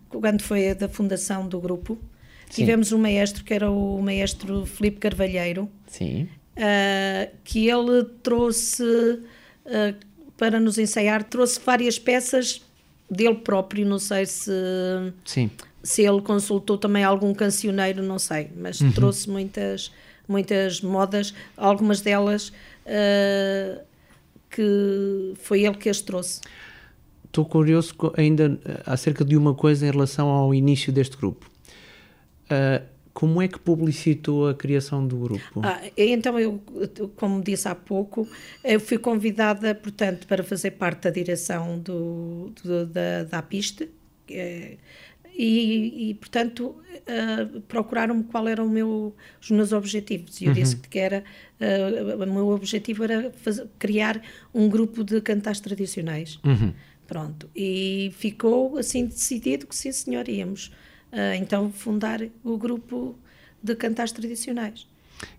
quando 0.09 0.43
foi 0.43 0.71
a 0.71 0.75
da 0.75 0.89
fundação 0.89 1.47
do 1.49 1.61
grupo, 1.61 1.99
Sim. 2.49 2.63
tivemos 2.63 2.93
um 2.93 2.99
maestro 2.99 3.45
que 3.45 3.55
era 3.55 3.71
o 3.71 4.01
maestro 4.03 4.67
Filipe 4.67 4.99
Carvalheiro, 4.99 5.69
Sim. 5.87 6.29
uh, 6.57 7.31
que 7.45 7.69
ele 7.69 8.05
trouxe 8.23 8.83
uh, 8.85 9.95
para 10.37 10.59
nos 10.61 10.79
ensaiar, 10.79 11.25
trouxe 11.25 11.61
várias 11.65 11.99
peças 11.99 12.63
dele 13.11 13.37
próprio, 13.37 13.87
não 13.87 13.99
sei 13.99 14.27
se, 14.27 14.51
Sim. 15.25 15.51
se 15.83 16.03
ele 16.03 16.21
consultou 16.23 16.77
também 16.79 17.05
algum 17.05 17.33
cancioneiro, 17.35 18.03
não 18.03 18.19
sei, 18.19 18.51
mas 18.57 18.81
uhum. 18.81 18.91
trouxe 18.93 19.29
muitas, 19.31 19.93
muitas 20.27 20.81
modas, 20.81 21.35
algumas 21.57 22.01
delas 22.01 22.53
uh, 22.87 23.81
que 24.51 25.35
foi 25.37 25.65
ele 25.65 25.77
que 25.77 25.89
as 25.89 26.01
trouxe. 26.01 26.41
Estou 27.25 27.47
curioso 27.47 27.95
ainda 28.17 28.59
acerca 28.85 29.25
de 29.25 29.37
uma 29.37 29.55
coisa 29.55 29.87
em 29.87 29.91
relação 29.91 30.29
ao 30.29 30.55
início 30.55 30.93
deste 30.93 31.17
grupo. 31.17 31.51
Uh, 32.45 32.85
como 33.15 33.43
é 33.43 33.49
que 33.49 33.59
publicitou 33.59 34.49
a 34.49 34.55
criação 34.55 35.07
do 35.07 35.17
grupo? 35.17 35.61
Ah, 35.63 35.81
então, 35.97 36.39
eu, 36.39 36.61
como 37.17 37.43
disse 37.43 37.69
há 37.69 37.75
pouco, 37.75 38.27
eu 38.65 38.81
fui 38.81 38.99
convidada, 38.99 39.75
portanto, 39.75 40.27
para 40.27 40.43
fazer 40.43 40.73
parte 40.73 41.03
da 41.03 41.11
direção 41.11 41.79
do, 41.79 42.53
do 42.63 42.87
da, 42.87 43.25
da 43.25 43.43
pista 43.43 43.87
é, 44.31 44.77
e, 45.35 46.11
e, 46.11 46.15
portanto, 46.15 46.77
uh, 46.77 47.61
procuraram-me 47.63 48.25
qual 48.25 48.47
eram 48.47 48.69
meu, 48.69 49.15
os 49.41 49.51
meus 49.51 49.73
objetivos. 49.73 50.41
E 50.41 50.45
eu 50.45 50.49
uhum. 50.49 50.55
disse 50.55 50.77
que 50.77 50.99
era, 50.99 51.25
uh, 51.61 52.23
o 52.23 52.27
meu 52.27 52.49
objetivo 52.49 53.05
era 53.05 53.31
fazer, 53.33 53.67
criar 53.79 54.23
um 54.55 54.69
grupo 54.69 55.03
de 55.03 55.21
cantares 55.21 55.61
tradicionais. 55.61 56.39
Uhum. 56.45 56.73
Pronto. 57.07 57.51
E 57.57 58.13
ficou 58.17 58.77
assim 58.77 59.07
decidido 59.07 59.67
que 59.67 59.75
sim, 59.75 59.91
senhor, 59.93 60.29
íamos 60.29 60.67
uh, 61.13 61.35
então 61.37 61.73
fundar 61.73 62.21
o 62.45 62.57
grupo 62.59 63.19
de 63.63 63.75
cantares 63.75 64.13
tradicionais. 64.13 64.87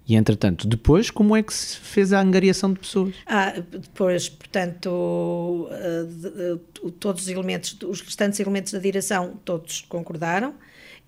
E 0.08 0.16
entretanto, 0.16 0.68
depois, 0.68 1.10
como 1.10 1.36
é 1.36 1.42
que 1.42 1.54
se 1.54 1.78
fez 1.78 2.12
a 2.12 2.22
angariação 2.22 2.74
de 2.74 2.80
pessoas? 2.80 3.16
Ah, 3.26 3.54
depois, 3.72 4.28
portanto, 4.30 5.70
de, 6.08 6.92
todos 7.00 7.24
os 7.24 7.30
elementos, 7.30 7.78
os 7.84 8.02
restantes 8.02 8.40
elementos 8.40 8.74
da 8.74 8.80
direção, 8.80 9.40
todos 9.46 9.82
concordaram, 9.88 10.54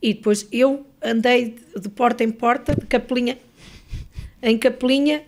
e 0.02 0.14
depois 0.14 0.48
eu 0.52 0.86
andei 1.04 1.56
de 1.80 1.90
porta 1.90 2.24
em 2.24 2.32
porta, 2.32 2.76
de 2.76 2.86
capelinha 2.86 3.38
em 4.46 4.58
capelinha, 4.58 5.24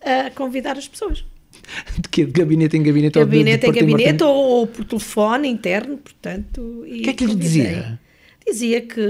a 0.00 0.30
convidar 0.30 0.76
as 0.76 0.86
pessoas. 0.86 1.24
De? 1.98 2.24
De 2.24 2.32
gabinete 2.32 2.76
em 2.76 2.82
gabinete? 2.82 3.18
Gabinete 3.18 3.66
ou 3.66 3.72
de, 3.72 3.78
de 3.78 3.84
em 3.84 3.88
gabinete 3.88 4.22
ou, 4.22 4.34
ou, 4.34 4.66
por 4.66 4.84
telefone 4.84 5.48
interno, 5.48 5.96
portanto. 5.96 6.60
O 6.60 6.84
que 6.84 7.10
é 7.10 7.12
que 7.12 7.24
lhe 7.24 7.34
dizia? 7.34 7.98
Dizia 8.50 8.80
que 8.80 9.00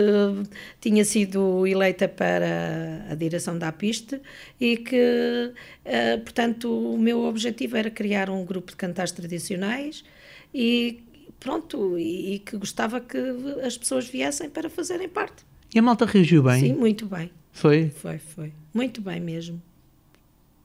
tinha 0.81 1.05
sido 1.05 1.67
eleita 1.67 2.09
para 2.09 3.07
a 3.11 3.15
direção 3.15 3.59
da 3.59 3.69
APISTE 3.69 4.21
e 4.61 4.77
que, 4.77 5.53
uh, 5.85 6.21
portanto, 6.21 6.95
o 6.95 6.99
meu 6.99 7.25
objetivo 7.25 7.77
era 7.77 7.91
criar 7.91 8.31
um 8.31 8.45
grupo 8.45 8.71
de 8.71 8.77
cantares 8.77 9.13
tradicionais 9.13 10.05
e 10.53 11.01
pronto, 11.39 11.99
e, 11.99 12.41
que 12.45 12.57
gostava 12.57 13.01
que 13.01 13.19
as 13.65 13.77
pessoas 13.79 14.09
viessem 14.09 14.51
para 14.51 14.69
fazerem 14.69 15.09
parte. 15.09 15.47
E 15.75 15.79
a 15.79 15.83
malta 15.83 16.05
reagiu 16.05 16.43
bem? 16.43 16.61
Sim, 16.61 16.73
muito 16.75 17.07
bem. 17.07 17.31
Foi? 17.53 17.91
Foi, 17.91 18.19
foi. 18.19 18.53
Muito 18.73 19.01
bem 19.01 19.21
mesmo. 19.21 19.61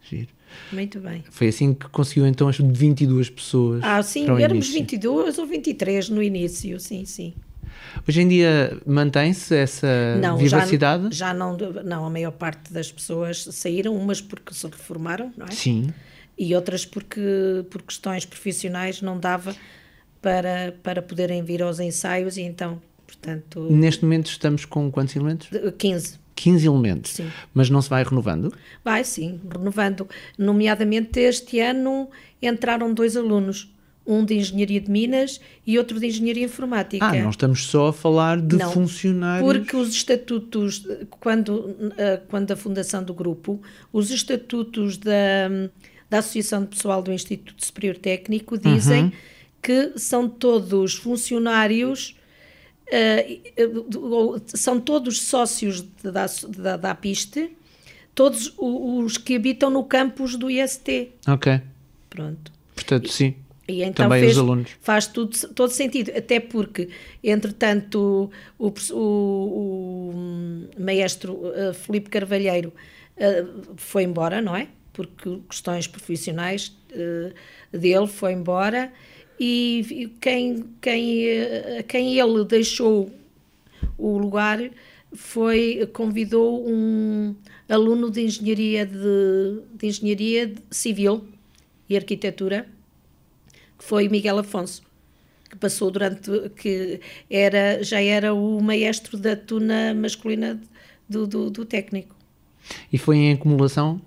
Giro. 0.02 0.30
Muito 0.72 1.00
bem. 1.00 1.24
Foi 1.30 1.48
assim 1.48 1.74
que 1.74 1.88
conseguiu 1.90 2.28
então 2.28 2.48
as 2.48 2.58
22 2.58 3.30
pessoas. 3.30 3.82
Ah, 3.84 4.02
sim, 4.04 4.24
éramos 4.24 4.68
início. 4.68 4.74
22 4.74 5.38
ou 5.38 5.46
23 5.46 6.10
no 6.10 6.22
início, 6.22 6.80
sim, 6.80 7.06
sim. 7.06 7.34
Hoje 8.08 8.22
em 8.22 8.28
dia 8.28 8.78
mantém-se 8.86 9.56
essa 9.56 10.16
não, 10.22 10.38
vivacidade? 10.38 11.16
Já, 11.16 11.28
já 11.28 11.34
não, 11.34 11.58
não, 11.58 12.06
a 12.06 12.10
maior 12.10 12.32
parte 12.32 12.74
das 12.74 12.92
pessoas 12.92 13.44
saíram, 13.44 13.96
umas 13.96 14.22
porque 14.22 14.54
se 14.54 14.66
reformaram, 14.66 15.32
não 15.38 15.46
é? 15.46 15.52
Sim. 15.52 15.94
E 16.38 16.56
outras 16.56 16.86
porque 16.86 17.66
por 17.70 17.82
questões 17.82 18.26
profissionais 18.26 19.02
não 19.02 19.20
dava 19.20 19.56
para, 20.22 20.74
para 20.82 21.02
poderem 21.02 21.44
vir 21.44 21.62
aos 21.62 21.80
ensaios 21.80 22.38
e 22.38 22.42
então, 22.42 22.82
portanto... 23.06 23.68
Neste 23.70 24.04
momento 24.04 24.28
estamos 24.28 24.66
com 24.66 24.92
quantos 24.92 25.16
elementos? 25.16 25.50
15. 25.78 26.24
15 26.36 26.68
elementos. 26.68 27.12
Sim. 27.12 27.32
Mas 27.54 27.70
não 27.70 27.82
se 27.82 27.90
vai 27.90 28.04
renovando? 28.04 28.54
Vai 28.84 29.04
sim, 29.04 29.40
renovando. 29.52 30.08
Nomeadamente 30.38 31.20
este 31.20 31.60
ano 31.60 32.10
entraram 32.42 32.94
dois 32.94 33.16
alunos 33.16 33.73
um 34.06 34.26
de 34.26 34.36
Engenharia 34.36 34.82
de 34.82 34.92
Minas 34.92 35.40
e 35.66 35.78
outro 35.78 36.00
de 36.00 36.08
Engenharia 36.08 36.46
Informática. 36.46 37.06
Ah, 37.06 37.14
não 37.14 37.30
estamos 37.30 37.66
só 37.66 37.88
a 37.88 37.94
falar 37.94 38.40
de 38.42 38.58
não, 38.58 38.72
funcionários. 38.72 39.52
Porque 39.52 39.76
os 39.76 39.90
estatutos, 39.90 40.86
quando, 41.10 41.76
eh, 41.98 42.22
quando 42.28 42.52
a 42.52 42.56
fundação 42.56 43.04
do 43.04 43.14
grupo, 43.14 43.62
os 43.92 44.12
estatutos 44.12 44.98
da, 44.98 45.50
da 46.10 46.20
Associação 46.20 46.64
de 46.64 46.68
Pessoal 46.68 47.02
do 47.02 47.14
Instituto 47.14 47.66
Superior 47.66 47.98
Técnico 47.98 48.58
dizem 48.58 49.06
uhum. 49.06 49.12
que 49.62 49.94
são 49.98 50.28
todos 50.28 50.96
funcionários. 50.96 52.18
Uh, 52.86 54.42
são 54.46 54.80
todos 54.80 55.22
sócios 55.22 55.82
da, 56.04 56.26
da, 56.58 56.78
da 56.78 56.92
APISTE, 56.92 57.56
todos 58.14 58.54
os 58.58 59.18
que 59.18 59.36
habitam 59.36 59.70
no 59.70 59.86
campus 59.86 60.36
do 60.36 60.52
IST. 60.52 61.12
Ok. 61.28 61.62
Pronto. 62.10 62.52
Portanto, 62.76 63.10
sim. 63.10 63.36
E 63.68 63.82
então 63.82 64.06
Também 64.06 64.20
fez, 64.22 64.34
os 64.34 64.40
alunos. 64.40 64.72
faz 64.82 65.08
tudo, 65.08 65.38
todo 65.50 65.70
sentido, 65.70 66.12
até 66.16 66.40
porque, 66.40 66.90
entretanto, 67.24 68.30
o, 68.60 68.74
o, 68.92 68.98
o 70.14 70.70
maestro 70.78 71.34
uh, 71.34 71.74
Felipe 71.74 72.10
Carvalheiro 72.10 72.74
uh, 73.18 73.74
foi 73.78 74.04
embora, 74.04 74.42
não 74.42 74.56
é? 74.56 74.68
Porque 74.92 75.40
questões 75.50 75.88
profissionais 75.88 76.78
uh, 76.92 77.34
dele 77.78 78.08
foi 78.08 78.34
embora 78.34 78.92
e 79.40 80.12
quem, 80.20 80.66
quem, 80.82 81.46
quem 81.88 82.20
ele 82.20 82.44
deixou 82.44 83.10
o 83.98 84.18
lugar 84.18 84.60
foi, 85.14 85.90
convidou 85.94 86.68
um 86.68 87.34
aluno 87.70 88.12
de 88.12 88.22
engenharia, 88.22 88.86
de, 88.86 89.62
de 89.74 89.88
engenharia 89.88 90.54
civil 90.70 91.26
e 91.90 91.96
arquitetura 91.96 92.68
foi 93.86 94.08
Miguel 94.08 94.40
Afonso, 94.40 94.82
que 95.50 95.58
passou 95.58 95.92
durante, 95.92 96.32
que 96.56 97.02
era, 97.30 97.84
já 97.84 98.02
era 98.02 98.34
o 98.34 98.62
maestro 98.62 99.18
da 99.18 99.36
tuna 99.36 99.94
masculina 99.94 100.60
do, 101.08 101.28
do, 101.28 101.50
do 101.50 101.66
técnico. 101.66 102.16
E 102.92 102.98
foi 102.98 103.18
em 103.18 103.34
acumulação? 103.34 104.02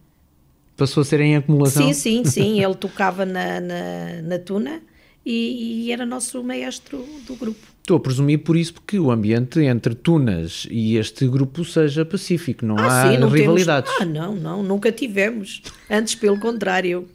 Passou 0.77 1.03
a 1.03 1.05
ser 1.05 1.21
em 1.21 1.37
acumulação? 1.37 1.83
Sim, 1.83 1.93
sim, 1.93 2.25
sim. 2.25 2.63
Ele 2.63 2.75
tocava 2.75 3.27
na, 3.27 3.61
na, 3.61 4.23
na 4.23 4.39
tuna 4.39 4.81
e, 5.25 5.85
e, 5.85 5.93
era 5.93 6.07
nosso 6.07 6.43
maestro 6.43 7.05
do 7.27 7.37
grupo. 7.37 7.61
Estou 7.81 7.99
a 7.99 8.01
presumir 8.01 8.39
por 8.39 8.57
isso 8.57 8.75
que 8.87 8.99
o 8.99 9.11
ambiente 9.11 9.61
entre 9.61 9.95
Tunas 9.95 10.67
e 10.71 10.97
este 10.97 11.27
grupo 11.29 11.65
seja 11.65 12.05
pacífico, 12.05 12.67
não 12.67 12.77
ah, 12.79 13.03
há 13.03 13.13
sim, 13.13 13.19
não 13.19 13.29
rivalidades. 13.29 13.95
Temos, 13.97 14.17
ah, 14.17 14.27
não, 14.27 14.35
não, 14.35 14.63
nunca 14.63 14.91
tivemos. 14.91 15.63
Antes, 15.89 16.15
pelo 16.15 16.41
contrário. 16.41 17.09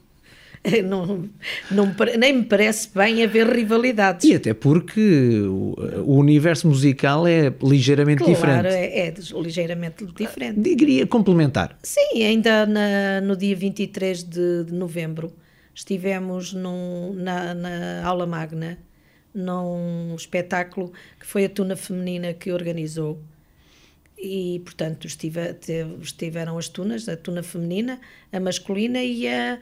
não, 0.86 1.30
não, 1.72 1.96
nem 2.18 2.34
me 2.34 2.44
parece 2.44 2.90
bem 2.94 3.24
haver 3.24 3.48
rivalidades. 3.48 4.30
E 4.30 4.36
até 4.36 4.54
porque 4.54 5.42
o, 5.42 6.18
universo 6.18 6.68
musical 6.68 7.26
é 7.26 7.52
ligeiramente 7.64 8.24
claro, 8.24 8.34
diferente. 8.34 8.68
É, 8.68 9.08
é 9.08 9.14
ligeiramente 9.42 10.06
diferente. 10.06 10.60
Diria 10.60 11.08
complementar. 11.08 11.78
Sim, 11.82 12.24
ainda 12.24 12.66
na, 12.66 13.22
no 13.22 13.36
dia 13.36 13.56
23 13.56 14.24
de, 14.24 14.64
de 14.66 14.74
novembro 14.74 15.34
estivemos 15.74 16.54
num, 16.54 17.14
na, 17.14 17.54
na 17.54 18.06
aula 18.06 18.28
magna 18.28 18.78
num 19.34 20.14
espetáculo 20.16 20.92
que 21.20 21.26
foi 21.26 21.46
a 21.46 21.50
Tuna 21.50 21.76
Feminina 21.76 22.34
que 22.34 22.52
organizou 22.52 23.20
e 24.22 24.60
portanto 24.60 25.08
estive, 25.08 25.40
estiveram 26.02 26.58
as 26.58 26.68
tunas, 26.68 27.10
a 27.10 27.18
tuna 27.18 27.42
feminina, 27.42 28.00
a 28.32 28.40
masculina 28.40 29.02
e 29.02 29.28
a, 29.28 29.60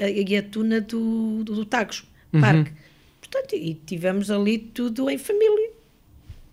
a, 0.00 0.08
e 0.08 0.36
a 0.36 0.42
tuna 0.42 0.80
do, 0.80 1.44
do, 1.44 1.54
do 1.54 1.64
Tagos 1.64 2.04
uhum. 2.32 2.40
Parque. 2.40 2.72
Portanto, 3.20 3.54
e 3.54 3.74
tivemos 3.74 4.30
ali 4.30 4.58
tudo 4.58 5.10
em 5.10 5.18
família. 5.18 5.70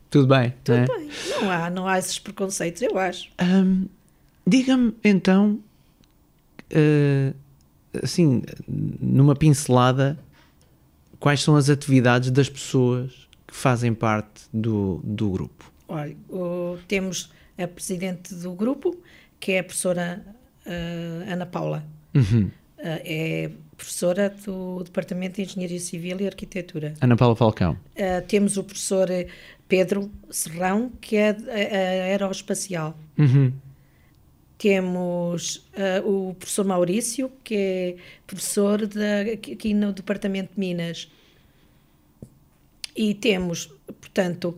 Tudo 0.09 0.27
bem. 0.27 0.53
Tudo 0.63 0.77
é? 0.77 0.85
bem. 0.85 1.09
Não 1.29 1.49
há, 1.49 1.69
não 1.69 1.87
há 1.87 1.97
esses 1.97 2.19
preconceitos, 2.19 2.81
eu 2.81 2.97
acho. 2.97 3.29
Um, 3.41 3.87
Diga-me 4.45 4.93
então, 5.03 5.59
uh, 6.73 7.35
assim, 8.03 8.41
numa 8.67 9.35
pincelada, 9.35 10.19
quais 11.19 11.41
são 11.41 11.55
as 11.55 11.69
atividades 11.69 12.31
das 12.31 12.49
pessoas 12.49 13.29
que 13.51 13.57
fazem 13.57 13.93
parte 13.93 14.43
do, 14.53 15.01
do 15.03 15.29
grupo? 15.29 15.71
Olha, 15.89 16.15
o, 16.29 16.77
temos 16.87 17.29
a 17.57 17.67
presidente 17.67 18.33
do 18.33 18.53
grupo, 18.53 18.97
que 19.41 19.51
é 19.51 19.59
a 19.59 19.63
professora 19.63 20.25
uh, 20.65 21.31
Ana 21.31 21.45
Paula. 21.45 21.85
Uhum. 22.15 22.43
Uh, 22.43 22.51
é 22.77 23.51
professora 23.75 24.33
do 24.45 24.83
Departamento 24.83 25.35
de 25.35 25.41
Engenharia 25.41 25.79
Civil 25.81 26.21
e 26.21 26.27
Arquitetura. 26.27 26.93
Ana 27.01 27.17
Paula 27.17 27.35
Falcão. 27.35 27.73
Uh, 27.73 28.25
temos 28.25 28.55
o 28.55 28.63
professor 28.63 29.09
Pedro 29.67 30.09
Serrão, 30.29 30.89
que 31.01 31.17
é 31.17 31.35
aeroespacial. 32.09 32.97
Uhum. 33.17 33.51
temos 34.57 35.67
uh, 35.75 36.07
o 36.07 36.35
professor 36.35 36.65
Maurício, 36.65 37.29
que 37.43 37.55
é 37.55 37.95
professor 38.25 38.79
aqui 39.33 39.73
no 39.73 39.91
Departamento 39.91 40.53
de 40.53 40.59
Minas. 40.59 41.09
E 42.95 43.13
temos, 43.13 43.67
portanto, 43.99 44.57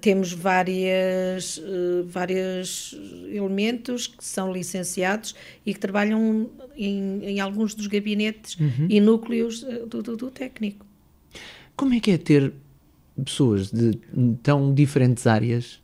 temos 0.00 0.32
várias, 0.32 1.58
uh, 1.58 2.04
vários 2.06 2.94
elementos 3.30 4.06
que 4.06 4.24
são 4.24 4.52
licenciados 4.52 5.34
e 5.66 5.74
que 5.74 5.80
trabalham 5.80 6.50
em, 6.76 7.24
em 7.24 7.40
alguns 7.40 7.74
dos 7.74 7.86
gabinetes 7.86 8.56
uhum. 8.56 8.86
e 8.88 9.00
núcleos 9.00 9.62
do, 9.86 10.02
do, 10.02 10.16
do 10.16 10.30
técnico. 10.30 10.86
Como 11.76 11.94
é 11.94 12.00
que 12.00 12.12
é 12.12 12.18
ter 12.18 12.52
pessoas 13.22 13.70
de 13.70 13.98
tão 14.42 14.72
diferentes 14.72 15.26
áreas 15.26 15.81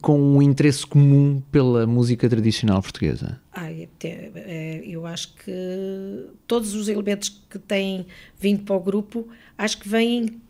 com 0.00 0.18
um 0.18 0.40
interesse 0.40 0.86
comum 0.86 1.42
pela 1.50 1.86
música 1.86 2.28
tradicional 2.28 2.80
portuguesa? 2.80 3.40
Ai, 3.52 3.88
é, 4.02 4.82
eu 4.86 5.04
acho 5.04 5.34
que 5.34 6.26
todos 6.46 6.74
os 6.74 6.88
elementos 6.88 7.28
que 7.50 7.58
têm 7.58 8.06
vindo 8.38 8.62
para 8.62 8.74
o 8.74 8.80
grupo, 8.80 9.28
acho 9.58 9.78
que 9.78 9.88
vêm 9.88 10.40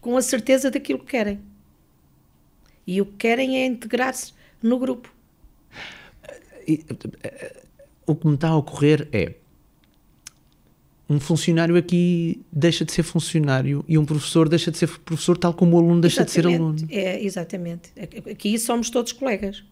com 0.00 0.16
a 0.16 0.22
certeza 0.22 0.70
daquilo 0.70 0.98
que 0.98 1.06
querem. 1.06 1.40
E 2.86 3.00
o 3.00 3.06
que 3.06 3.16
querem 3.16 3.62
é 3.62 3.66
integrar-se 3.66 4.34
no 4.62 4.78
grupo. 4.78 5.12
O 8.06 8.14
que 8.14 8.26
me 8.26 8.34
está 8.34 8.48
a 8.48 8.56
ocorrer 8.56 9.08
é 9.10 9.36
um 11.08 11.20
funcionário 11.20 11.76
aqui 11.76 12.40
deixa 12.50 12.84
de 12.84 12.92
ser 12.92 13.02
funcionário 13.02 13.84
e 13.86 13.98
um 13.98 14.04
professor 14.04 14.48
deixa 14.48 14.70
de 14.70 14.78
ser 14.78 14.88
professor 15.00 15.36
tal 15.36 15.52
como 15.52 15.76
o 15.76 15.78
aluno 15.78 16.00
deixa 16.00 16.22
exatamente, 16.22 16.46
de 16.46 16.52
ser 16.52 16.62
aluno. 16.62 16.86
É, 16.90 17.22
exatamente. 17.22 17.92
Aqui 18.30 18.58
somos 18.58 18.88
todos 18.90 19.12
colegas. 19.12 19.62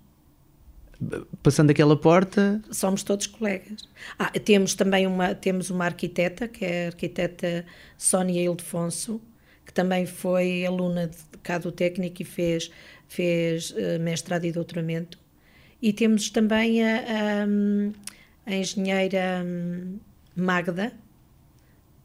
Passando 1.42 1.70
aquela 1.70 1.96
porta... 1.96 2.62
Somos 2.70 3.02
todos 3.02 3.26
colegas. 3.26 3.88
Ah, 4.18 4.30
temos 4.30 4.74
também 4.74 5.06
uma, 5.06 5.34
temos 5.34 5.68
uma 5.68 5.86
arquiteta, 5.86 6.46
que 6.46 6.64
é 6.64 6.84
a 6.84 6.86
arquiteta 6.88 7.64
Sónia 7.98 8.40
Ildefonso, 8.40 9.20
que 9.66 9.72
também 9.72 10.06
foi 10.06 10.64
aluna 10.64 11.08
de 11.08 11.16
cá 11.42 11.58
do 11.58 11.72
técnico 11.72 12.22
e 12.22 12.24
fez, 12.24 12.70
fez 13.08 13.70
uh, 13.72 13.98
mestrado 14.00 14.44
e 14.44 14.52
doutoramento. 14.52 15.18
E 15.80 15.92
temos 15.92 16.30
também 16.30 16.84
a, 16.84 16.98
a, 16.98 18.50
a 18.52 18.54
engenheira 18.54 19.42
hum, 19.44 19.98
Magda, 20.36 20.92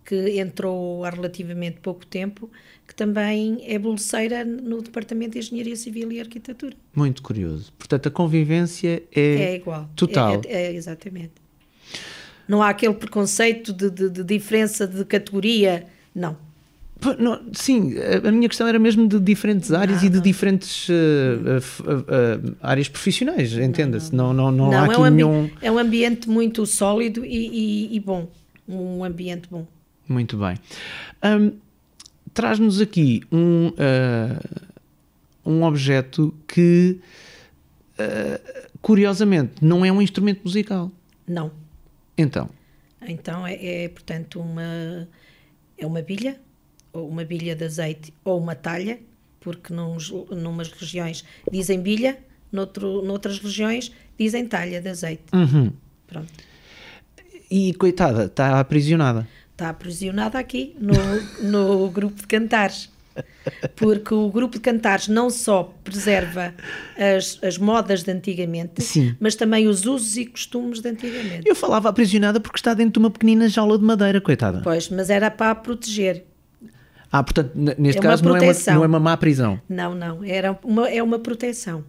que 0.08 0.40
entrou 0.40 1.04
há 1.04 1.10
relativamente 1.10 1.80
pouco 1.82 2.06
tempo, 2.06 2.50
que 2.88 2.96
também 2.96 3.62
é 3.68 3.78
bolseira 3.78 4.46
no 4.46 4.82
Departamento 4.82 5.34
de 5.34 5.40
Engenharia 5.40 5.76
Civil 5.76 6.10
e 6.14 6.22
Arquitetura. 6.22 6.74
Muito 6.96 7.22
curioso. 7.22 7.74
Portanto, 7.78 8.08
a 8.08 8.12
convivência 8.12 9.04
é, 9.14 9.22
é 9.22 9.56
igual. 9.56 9.90
Total. 9.98 10.42
É, 10.46 10.68
é, 10.68 10.74
exatamente. 10.74 11.34
Não 12.48 12.64
há 12.64 12.70
aquele 12.70 12.94
preconceito 12.94 13.74
de, 13.74 13.90
de, 13.90 14.10
de 14.10 14.24
diferença 14.24 14.88
de 14.88 15.04
categoria, 15.04 15.86
não. 16.16 16.38
Não, 17.20 17.42
sim, 17.52 17.94
a 18.26 18.32
minha 18.32 18.48
questão 18.48 18.66
era 18.66 18.80
mesmo 18.80 19.08
de 19.08 19.20
diferentes 19.20 19.74
áreas 19.74 20.00
não, 20.00 20.08
e 20.08 20.10
de 20.10 20.16
não. 20.16 20.24
diferentes 20.24 20.88
uh, 20.88 20.94
uh, 20.94 22.50
uh, 22.50 22.56
áreas 22.62 22.88
profissionais, 22.88 23.54
entenda-se. 23.54 24.16
Não, 24.16 24.34
não, 24.34 24.52
não, 24.52 24.72
há 24.72 24.92
é 24.92 24.98
um 24.98 25.06
nenhum. 25.10 25.50
É 25.62 25.70
um 25.70 25.78
ambiente 25.78 26.30
muito 26.30 26.66
sólido 26.66 27.26
e, 27.26 27.90
e, 27.92 27.96
e 27.98 28.00
bom. 28.00 28.28
Um 28.68 29.04
ambiente 29.04 29.48
bom. 29.52 29.68
Muito 30.08 30.38
bem. 30.38 30.58
Um, 31.24 31.58
Traz-nos 32.34 32.80
aqui 32.80 33.24
um, 33.32 33.70
uh, 33.70 34.70
um 35.44 35.64
objeto 35.64 36.34
que, 36.48 37.00
uh, 37.94 38.70
curiosamente, 38.80 39.54
não 39.66 39.84
é 39.84 39.92
um 39.92 40.02
instrumento 40.02 40.42
musical. 40.44 40.92
Não. 41.28 41.52
Então? 42.16 42.50
Então 43.02 43.48
é, 43.48 43.86
é, 43.86 43.90
portanto, 43.90 44.40
uma, 44.40 45.08
é 45.78 45.86
uma 45.86 46.02
bilha, 46.02 46.40
ou 46.94 47.10
uma 47.10 47.24
bilha 47.24 47.56
de 47.56 47.64
azeite, 47.64 48.14
ou 48.24 48.40
uma 48.40 48.54
talha, 48.54 49.00
porque 49.40 49.74
nos, 49.74 50.12
numas 50.30 50.72
regiões 50.72 51.26
dizem 51.52 51.82
bilha, 51.82 52.20
noutro, 52.52 53.02
noutras 53.02 53.40
regiões 53.40 53.92
dizem 54.18 54.46
talha 54.48 54.80
de 54.80 54.90
azeite. 54.90 55.24
Uhum. 55.34 55.72
Pronto. 56.06 56.32
E 57.50 57.74
coitada, 57.74 58.26
está 58.26 58.60
aprisionada 58.60 59.28
está 59.58 59.70
aprisionada 59.70 60.38
aqui 60.38 60.76
no, 60.80 60.93
no 61.41 61.89
grupo 61.89 62.22
de 62.22 62.28
cantares. 62.28 62.96
Porque 63.76 64.13
o 64.13 64.30
grupo 64.30 64.54
de 64.54 64.60
cantares 64.60 65.08
não 65.08 65.32
só 65.32 65.74
preserva 65.84 66.54
as, 66.96 67.39
as 67.43 67.58
modas 67.58 68.04
de 68.04 68.12
antigamente, 68.12 68.84
Sim. 68.84 69.15
mas 69.20 69.34
também 69.34 69.67
os 69.67 69.88
usos 69.88 70.17
e 70.17 70.26
costumes 70.28 70.82
de 70.82 70.89
antigamente. 70.89 71.50
Eu 71.50 71.56
falava 71.56 71.89
aprisionada 71.89 72.39
porque 72.39 72.60
está 72.60 72.76
dentro 72.76 72.93
de 72.93 73.00
uma 73.00 73.10
pequenina 73.10 73.50
jaula 73.50 73.80
de 73.80 73.84
madeira, 73.84 74.22
coitada. 74.22 74.62
Pois, 74.63 74.89
mas 74.89 75.10
era 75.10 75.32
para 75.32 75.50
a 75.50 75.56
proteger. 75.56 76.26
Ah, 77.12 77.24
portanto, 77.24 77.52
neste 77.56 77.98
é 77.98 78.02
caso 78.02 78.24
não 78.24 78.36
é, 78.36 78.41
uma, 78.41 78.54
não 78.54 78.84
é 78.84 78.88
uma 78.88 79.00
má 79.00 79.17
prisão. 79.17 79.60
Não, 79.67 79.96
não, 79.96 80.24
era 80.24 80.60
uma, 80.63 80.88
é 80.88 81.02
uma 81.02 81.17
proteção 81.17 81.84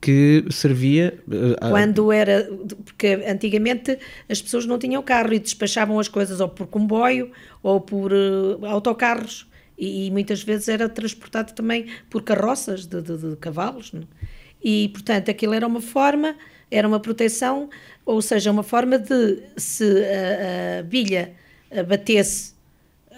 que 0.00 0.44
servia. 0.50 1.18
Uh, 1.26 1.70
Quando 1.70 2.12
era. 2.12 2.48
Porque 2.84 3.08
antigamente 3.26 3.98
as 4.28 4.40
pessoas 4.40 4.66
não 4.66 4.78
tinham 4.78 5.02
carro 5.02 5.32
e 5.32 5.38
despachavam 5.38 5.98
as 5.98 6.08
coisas 6.08 6.40
ou 6.40 6.48
por 6.48 6.66
comboio 6.66 7.30
ou 7.62 7.80
por 7.80 8.12
uh, 8.12 8.64
autocarros. 8.66 9.46
E, 9.78 10.06
e, 10.06 10.10
muitas 10.10 10.42
vezes 10.42 10.68
era 10.68 10.88
transportado 10.88 11.52
também 11.52 11.86
por 12.08 12.22
carroças 12.22 12.86
de, 12.86 13.02
de, 13.02 13.16
de 13.16 13.36
cavalos. 13.36 13.92
Não? 13.92 14.02
É? 14.02 14.04
E, 14.64 14.88
portanto, 14.88 15.30
aquilo 15.30 15.52
era 15.52 15.66
uma 15.66 15.80
forma, 15.80 16.34
era 16.70 16.88
uma 16.88 16.98
proteção, 16.98 17.68
ou 18.04 18.22
seja, 18.22 18.50
uma 18.50 18.62
forma 18.62 18.98
de 18.98 19.42
se 19.56 19.84
a, 19.84 20.80
a 20.80 20.82
bilha 20.82 21.34
batesse 21.86 22.55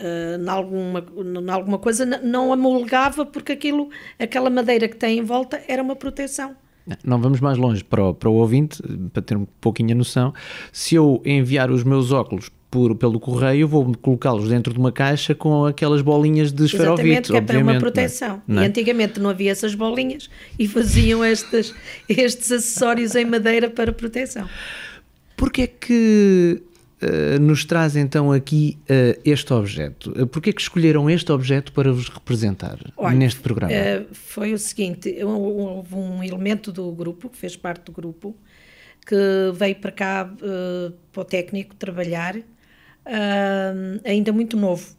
uh, 0.00 0.42
em, 0.42 0.48
alguma, 0.48 1.04
alguma 1.52 1.78
coisa, 1.78 2.04
não 2.04 2.52
amolgava 2.52 3.24
porque 3.26 3.52
aquilo, 3.52 3.90
aquela 4.18 4.50
madeira 4.50 4.88
que 4.88 4.96
tem 4.96 5.18
em 5.18 5.22
volta 5.22 5.62
era 5.68 5.82
uma 5.82 5.96
proteção. 5.96 6.56
Não 7.04 7.20
vamos 7.20 7.40
mais 7.40 7.58
longe 7.58 7.84
para 7.84 8.02
o, 8.02 8.14
para 8.14 8.30
o 8.30 8.34
ouvinte, 8.34 8.82
para 9.12 9.22
ter 9.22 9.36
um 9.36 9.46
pouquinho 9.60 9.92
a 9.92 9.94
noção. 9.94 10.32
Se 10.72 10.94
eu 10.94 11.20
enviar 11.24 11.70
os 11.70 11.84
meus 11.84 12.12
óculos 12.12 12.50
por, 12.70 12.94
pelo 12.94 13.18
correio, 13.18 13.66
vou 13.66 13.94
colocá-los 13.96 14.48
dentro 14.48 14.72
de 14.72 14.78
uma 14.78 14.92
caixa 14.92 15.34
com 15.34 15.64
aquelas 15.64 16.02
bolinhas 16.02 16.52
de 16.52 16.64
esferovite. 16.64 17.08
Exatamente, 17.08 17.30
que 17.30 17.36
é 17.36 17.40
para 17.40 17.58
uma 17.58 17.74
é? 17.74 17.78
proteção. 17.78 18.42
Não 18.46 18.62
é? 18.62 18.64
E 18.64 18.68
antigamente 18.68 19.20
não 19.20 19.30
havia 19.30 19.50
essas 19.50 19.74
bolinhas 19.74 20.28
e 20.58 20.68
faziam 20.68 21.24
estes, 21.24 21.74
estes 22.08 22.52
acessórios 22.52 23.14
em 23.14 23.24
madeira 23.24 23.70
para 23.70 23.92
proteção. 23.92 24.48
Porquê 25.36 25.62
é 25.62 25.66
que 25.66 26.62
uh, 27.02 27.38
nos 27.40 27.64
traz 27.64 27.96
então 27.96 28.32
aqui 28.32 28.78
uh, 28.82 29.20
este 29.24 29.52
objeto? 29.52 30.10
Uh, 30.10 30.26
Porquê 30.26 30.50
é 30.50 30.52
que 30.52 30.60
escolheram 30.60 31.08
este 31.08 31.30
objeto 31.32 31.72
para 31.72 31.92
vos 31.92 32.08
representar 32.08 32.78
Olha, 32.96 33.14
neste 33.14 33.40
programa? 33.40 33.72
Foi 34.12 34.52
o 34.52 34.58
seguinte, 34.58 35.16
houve 35.22 35.94
um 35.94 36.22
elemento 36.22 36.72
do 36.72 36.90
grupo, 36.92 37.28
que 37.28 37.36
fez 37.36 37.56
parte 37.56 37.84
do 37.84 37.92
grupo, 37.92 38.36
que 39.06 39.16
veio 39.54 39.76
para 39.76 39.92
cá, 39.92 40.30
para 41.12 41.20
o 41.20 41.24
técnico, 41.24 41.74
trabalhar, 41.74 42.36
ainda 44.04 44.32
muito 44.32 44.56
novo. 44.56 44.96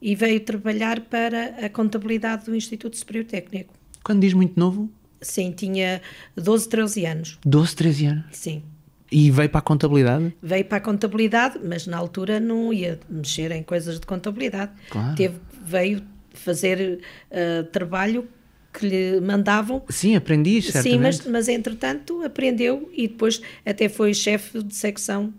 E 0.00 0.14
veio 0.14 0.40
trabalhar 0.40 1.00
para 1.02 1.64
a 1.64 1.68
contabilidade 1.68 2.46
do 2.46 2.54
Instituto 2.54 2.96
Superior 2.96 3.24
Técnico. 3.24 3.74
Quando 4.02 4.20
diz 4.20 4.32
muito 4.32 4.58
novo? 4.58 4.90
Sim, 5.20 5.50
tinha 5.52 6.00
12, 6.36 6.68
13 6.68 7.06
anos. 7.06 7.38
12, 7.44 7.76
13 7.76 8.06
anos? 8.06 8.24
Sim. 8.32 8.62
E 9.10 9.30
veio 9.30 9.48
para 9.48 9.60
a 9.60 9.62
contabilidade? 9.62 10.34
Veio 10.42 10.64
para 10.64 10.78
a 10.78 10.80
contabilidade, 10.80 11.58
mas 11.64 11.86
na 11.86 11.96
altura 11.96 12.38
não 12.38 12.72
ia 12.72 13.00
mexer 13.08 13.50
em 13.52 13.62
coisas 13.62 13.98
de 13.98 14.06
contabilidade. 14.06 14.72
Claro. 14.90 15.16
Teve, 15.16 15.36
veio 15.64 16.02
fazer 16.34 17.00
uh, 17.30 17.64
trabalho 17.64 18.28
que 18.72 18.86
lhe 18.86 19.20
mandavam. 19.20 19.82
Sim, 19.88 20.14
aprendi, 20.14 20.60
certamente. 20.62 20.92
Sim, 20.92 21.00
mas, 21.00 21.26
mas 21.26 21.48
entretanto 21.48 22.22
aprendeu 22.22 22.90
e 22.94 23.08
depois 23.08 23.40
até 23.64 23.88
foi 23.88 24.12
chefe 24.14 24.62
de 24.62 24.74
secção 24.74 25.32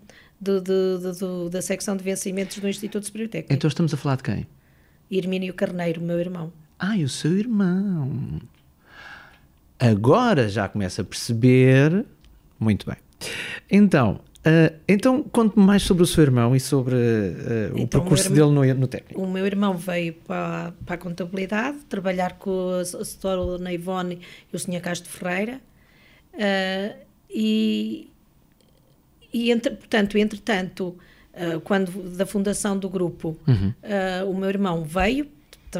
da 1.51 1.61
secção 1.61 1.97
de 1.97 2.03
vencimentos 2.03 2.57
do 2.59 2.67
Instituto 2.67 3.05
Superior 3.05 3.29
Técnico. 3.29 3.53
Então 3.53 3.67
estamos 3.67 3.93
a 3.93 3.97
falar 3.97 4.15
de 4.15 4.23
quem? 4.23 4.47
Hermínio 5.11 5.53
Carneiro, 5.53 6.01
meu 6.01 6.19
irmão. 6.19 6.53
Ah, 6.77 6.95
o 6.95 7.09
seu 7.09 7.37
irmão. 7.37 8.39
Agora 9.77 10.47
já 10.47 10.69
começa 10.69 11.01
a 11.01 11.05
perceber. 11.05 12.05
Muito 12.57 12.85
bem. 12.85 12.97
Então, 13.69 14.19
uh, 14.39 14.75
então 14.87 15.21
conte-me 15.23 15.63
mais 15.63 15.83
sobre 15.83 16.03
o 16.03 16.07
seu 16.07 16.23
irmão 16.23 16.55
e 16.55 16.59
sobre 16.59 16.95
uh, 16.95 17.75
o 17.75 17.79
então, 17.79 18.01
percurso 18.01 18.33
irmão, 18.33 18.53
dele 18.53 18.73
no, 18.73 18.79
no, 18.81 18.87
técnico. 18.87 19.21
O 19.21 19.29
meu 19.29 19.45
irmão 19.45 19.77
veio 19.77 20.13
para, 20.13 20.73
para 20.85 20.95
a 20.95 20.97
contabilidade, 20.97 21.77
trabalhar 21.87 22.33
com 22.37 22.71
a, 22.71 22.81
a 22.81 23.05
senhora 23.05 23.73
Ivone 23.73 24.19
e 24.51 24.55
o 24.55 24.59
senhor 24.59 24.81
Castro 24.81 25.09
Ferreira, 25.09 25.61
uh, 26.33 26.99
e, 27.29 28.09
e 29.31 29.51
entre, 29.51 29.75
portanto, 29.75 30.17
entretanto, 30.17 30.97
quando 31.63 31.91
da 32.17 32.25
fundação 32.25 32.77
do 32.77 32.89
grupo, 32.89 33.37
uhum. 33.47 33.73
o 34.27 34.33
meu 34.33 34.49
irmão 34.49 34.83
veio, 34.83 35.25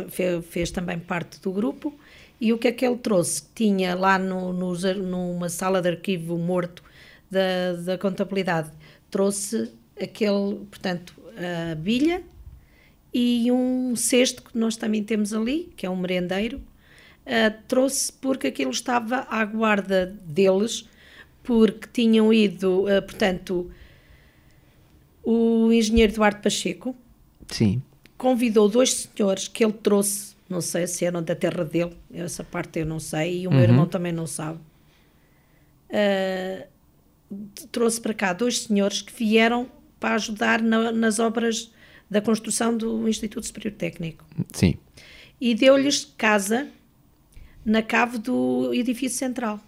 fez, 0.08 0.46
fez 0.46 0.72
também 0.72 0.98
parte 0.98 1.42
do 1.42 1.52
grupo, 1.52 1.94
E 2.40 2.54
o 2.54 2.58
que 2.58 2.70
é 2.70 2.72
que 2.72 2.86
ele 2.86 2.98
trouxe? 2.98 3.44
Tinha 3.54 3.96
lá 3.96 4.18
no, 4.18 4.54
no, 4.54 4.74
numa 4.96 5.50
sala 5.50 5.82
de 5.82 5.90
arquivo 5.90 6.38
morto 6.38 6.82
da, 7.30 7.74
da 7.84 7.98
contabilidade, 7.98 8.72
trouxe 9.10 9.72
aquele, 10.02 10.56
portanto, 10.70 11.14
a 11.72 11.76
bilha 11.76 12.22
e 13.14 13.52
um 13.52 13.96
cesto 13.96 14.44
que 14.44 14.58
nós 14.58 14.76
também 14.78 15.04
temos 15.04 15.34
ali, 15.34 15.72
que 15.76 15.86
é 15.86 15.90
um 15.90 15.96
merendeiro, 15.96 16.58
uh, 16.58 17.54
trouxe 17.68 18.12
porque 18.14 18.48
aquilo 18.48 18.72
estava 18.72 19.26
à 19.30 19.44
guarda 19.46 20.06
deles, 20.26 20.88
porque 21.44 21.88
tinham 21.92 22.32
ido, 22.34 22.84
uh, 22.86 23.02
portanto, 23.02 23.72
o 25.24 25.72
engenheiro 25.72 26.14
Eduardo 26.14 26.42
Pacheco 26.42 26.96
Sim. 27.48 27.82
convidou 28.18 28.70
dois 28.70 28.94
senhores 29.16 29.48
que 29.48 29.64
ele 29.64 29.74
trouxe, 29.74 30.36
não 30.48 30.62
sei 30.62 30.88
se 30.88 31.06
eram 31.06 31.22
da 31.24 31.36
terra 31.36 31.64
dele, 31.66 31.96
essa 32.14 32.44
parte 32.44 32.80
eu 32.80 32.86
não 32.86 33.00
sei, 33.00 33.42
e 33.42 33.48
o 33.48 33.52
meu 33.52 33.60
Uhum. 33.60 33.64
irmão 33.66 33.88
também 33.88 34.12
não 34.12 34.28
sabe. 34.28 34.60
Uh, 35.90 36.68
trouxe 37.72 38.00
para 38.02 38.14
cá 38.14 38.34
dois 38.34 38.60
senhores 38.64 39.02
que 39.02 39.14
vieram 39.14 39.68
para 40.00 40.16
ajudar 40.16 40.62
na- 40.62 40.92
nas 40.92 41.20
obras 41.20 41.72
da 42.10 42.22
construção 42.22 42.76
do 42.76 43.08
Instituto 43.08 43.46
Superior 43.46 43.74
Técnico 43.76 44.26
Sim. 44.54 44.76
e 45.40 45.54
deu-lhes 45.54 46.06
casa 46.18 46.68
na 47.64 47.82
cave 47.84 48.18
do 48.18 48.74
edifício 48.74 49.18
central. 49.20 49.60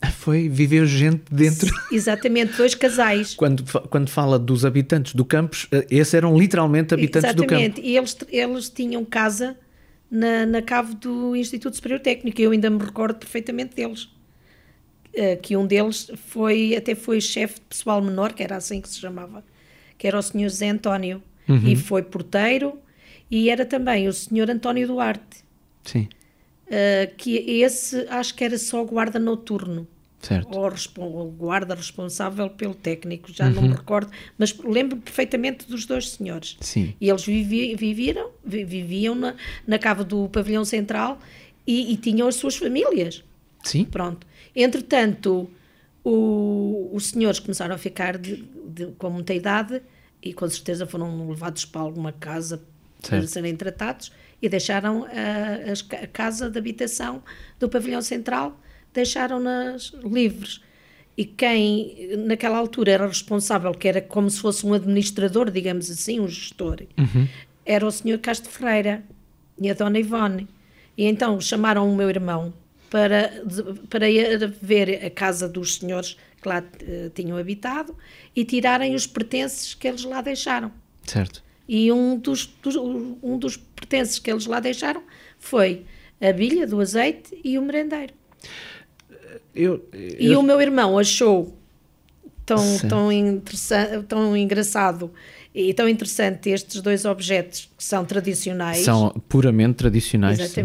Foi, 0.18 0.48
viveu 0.48 0.86
gente 0.86 1.22
dentro. 1.32 1.72
Exatamente, 1.90 2.56
dois 2.56 2.74
casais. 2.74 3.34
Quando, 3.34 3.64
quando 3.88 4.08
fala 4.08 4.38
dos 4.38 4.64
habitantes 4.64 5.14
do 5.14 5.24
campus, 5.24 5.66
eh, 5.72 5.86
esses 5.90 6.14
eram 6.14 6.36
literalmente 6.38 6.92
habitantes 6.94 7.34
do 7.34 7.42
campo. 7.46 7.54
Exatamente, 7.60 7.80
e 7.80 7.96
eles, 7.96 8.16
eles 8.28 8.68
tinham 8.68 9.04
casa 9.04 9.56
na, 10.10 10.46
na 10.46 10.62
cave 10.62 10.94
do 10.94 11.34
Instituto 11.34 11.74
Superior 11.74 11.98
Técnico, 12.00 12.40
eu 12.40 12.52
ainda 12.52 12.68
me 12.70 12.78
recordo 12.78 13.16
perfeitamente 13.18 13.74
deles. 13.74 14.08
Eh, 15.16 15.36
que 15.36 15.56
um 15.56 15.66
deles 15.66 16.10
foi, 16.26 16.74
até 16.76 16.94
foi 16.94 17.20
chefe 17.20 17.54
de 17.56 17.60
pessoal 17.62 18.02
menor, 18.02 18.32
que 18.32 18.42
era 18.42 18.56
assim 18.56 18.80
que 18.80 18.88
se 18.88 18.98
chamava, 18.98 19.44
que 19.96 20.06
era 20.08 20.18
o 20.18 20.22
senhor 20.22 20.48
José 20.48 20.68
António, 20.68 21.22
Uhum. 21.48 21.68
e 21.68 21.76
foi 21.76 22.02
porteiro, 22.02 22.78
e 23.30 23.48
era 23.50 23.64
também 23.66 24.08
o 24.08 24.12
senhor 24.12 24.50
António 24.50 24.86
Duarte, 24.88 25.44
Sim, 25.84 26.08
eh, 26.68 27.10
que 27.16 27.36
esse 27.60 28.06
acho 28.08 28.34
que 28.34 28.42
era 28.44 28.58
só 28.58 28.82
guarda 28.84 29.18
noturno. 29.18 29.86
certo. 30.20 30.58
ou 30.98 31.30
guarda 31.30 31.74
responsável 31.74 32.48
pelo 32.48 32.74
técnico, 32.74 33.30
já 33.30 33.48
não 33.50 33.60
me 33.62 33.74
recordo, 33.74 34.10
mas 34.38 34.56
lembro 34.58 34.96
perfeitamente 34.96 35.68
dos 35.68 35.84
dois 35.84 36.08
senhores. 36.12 36.56
Sim. 36.62 36.94
E 36.98 37.10
eles 37.10 37.26
vivi, 37.26 37.76
viviram, 37.76 38.30
vi- 38.42 38.64
viviam 38.64 39.14
na, 39.14 39.34
na 39.66 39.78
cava 39.78 40.02
do 40.02 40.26
pavilhão 40.30 40.64
central 40.64 41.18
e, 41.66 41.92
e 41.92 41.96
tinham 41.98 42.26
as 42.26 42.36
suas 42.36 42.56
famílias. 42.56 43.22
Sim, 43.62 43.84
Pronto. 43.84 44.26
Entretanto, 44.54 45.50
o, 46.02 46.90
os 46.92 47.06
senhores 47.06 47.38
começaram 47.38 47.74
a 47.74 47.78
ficar 47.78 48.18
de- 48.18 48.44
de- 48.68 48.86
com 48.98 49.10
muita 49.10 49.34
idade 49.34 49.80
e 50.22 50.32
com 50.32 50.48
certeza 50.48 50.86
foram 50.86 51.28
levados 51.28 51.64
para 51.64 51.80
alguma 51.82 52.12
casa 52.12 52.62
para 53.02 53.10
Certo. 53.20 53.26
serem 53.28 53.54
tratados 53.56 54.10
e 54.40 54.48
deixaram 54.48 55.04
a, 55.04 55.96
a 56.02 56.06
casa 56.06 56.48
de 56.50 56.58
habitação 56.58 57.22
do 57.58 57.68
pavilhão 57.68 58.00
central, 58.02 58.58
deixaram-nas 58.92 59.92
livres. 60.04 60.60
E 61.16 61.24
quem 61.24 62.08
naquela 62.26 62.58
altura 62.58 62.90
era 62.92 63.06
responsável, 63.06 63.72
que 63.72 63.86
era 63.86 64.00
como 64.00 64.28
se 64.28 64.40
fosse 64.40 64.66
um 64.66 64.72
administrador, 64.74 65.50
digamos 65.50 65.88
assim, 65.90 66.18
um 66.18 66.26
gestor, 66.28 66.82
era 67.64 67.86
o 67.86 67.90
senhor 67.90 68.18
Castro 68.18 68.50
Ferreira 68.50 69.04
e 69.60 69.70
a 69.70 69.74
dona 69.74 69.98
Ivone. 69.98 70.48
E 70.98 71.04
então 71.04 71.40
chamaram 71.40 71.88
o 71.90 71.94
meu 71.96 72.08
irmão 72.10 72.52
para, 72.98 73.42
para 73.90 74.08
ir 74.08 74.46
ver 74.62 75.04
a 75.04 75.10
casa 75.10 75.48
dos 75.48 75.78
senhores 75.78 76.16
que 76.40 76.48
lá 76.48 76.62
eh, 76.86 77.10
tinham 77.12 77.36
habitado 77.36 77.96
e 78.36 78.44
tirarem 78.44 78.94
os 78.94 79.04
pertences 79.04 79.74
que 79.74 79.88
eles 79.88 80.04
lá 80.04 80.20
deixaram. 80.22 80.70
certo. 81.04 81.42
E 81.68 81.90
um 81.90 82.16
dos, 82.16 82.46
dos- 82.62 82.76
um 82.76 83.36
dos 83.36 83.56
pertences 83.56 84.20
que 84.20 84.30
eles 84.30 84.46
lá 84.46 84.60
deixaram 84.60 85.02
foi 85.40 85.82
a 86.20 86.30
bilha 86.32 86.68
do 86.68 86.80
azeite 86.80 87.36
e 87.42 87.58
o 87.58 87.62
merendeiro. 87.62 88.12
Eu, 89.52 89.84
E 89.92 90.26
eu- 90.26 90.38
o 90.38 90.42
meu 90.44 90.60
irmão 90.60 90.96
achou 90.96 91.58
tão, 92.46 92.62
tão, 92.88 93.10
interessa- 93.10 94.04
tão 94.06 94.36
engraçado 94.36 95.10
e 95.52 95.74
tão 95.74 95.88
interessante 95.88 96.48
estes 96.50 96.80
dois 96.80 97.04
objetos 97.04 97.68
que 97.76 97.82
são 97.82 98.04
tradicionais. 98.04 98.78
são 98.84 99.10
puramente 99.28 99.74
tradicionais. 99.74 100.38
sim. 100.38 100.60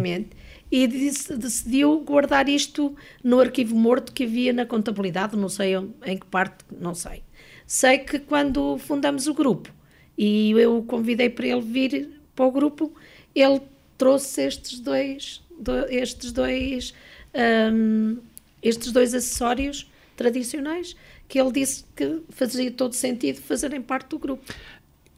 E 0.71 0.86
disse- 0.88 1.36
decidiu 1.36 1.99
guardar 2.01 2.47
isto 2.47 2.95
no 3.23 3.39
arquivo 3.39 3.75
morto 3.75 4.13
que 4.13 4.23
havia 4.23 4.53
na 4.53 4.65
contabilidade, 4.65 5.36
não 5.36 5.49
sei 5.49 5.73
em 6.05 6.17
que 6.17 6.25
parte, 6.27 6.63
não 6.79 6.93
sei. 6.93 7.23
Sei 7.65 7.97
que 7.99 8.19
quando 8.19 8.77
fundamos 8.77 9.27
o 9.27 9.34
grupo 9.34 9.71
e 10.17 10.51
eu 10.51 10.77
o 10.77 10.84
convidei 10.84 11.29
para 11.29 11.47
ele 11.47 11.62
vir 11.62 12.10
para 12.36 12.45
o 12.45 12.51
grupo, 12.51 12.93
ele 13.34 13.62
trouxe 13.97 14.41
estes 14.43 14.79
dois, 14.79 15.41
do- 15.60 15.86
estes 15.89 16.32
dois, 16.32 16.93
hum, 17.73 18.17
estes 18.62 18.91
dois 18.91 19.13
acessórios 19.13 19.89
tradicionais 20.15 20.95
que 21.27 21.39
ele 21.39 21.51
disse 21.51 21.86
que 21.95 22.21
fazia 22.29 22.71
todo 22.71 22.93
sentido 22.93 23.39
fazerem 23.41 23.82
parte 23.82 24.10
do 24.10 24.19
grupo. 24.19 24.43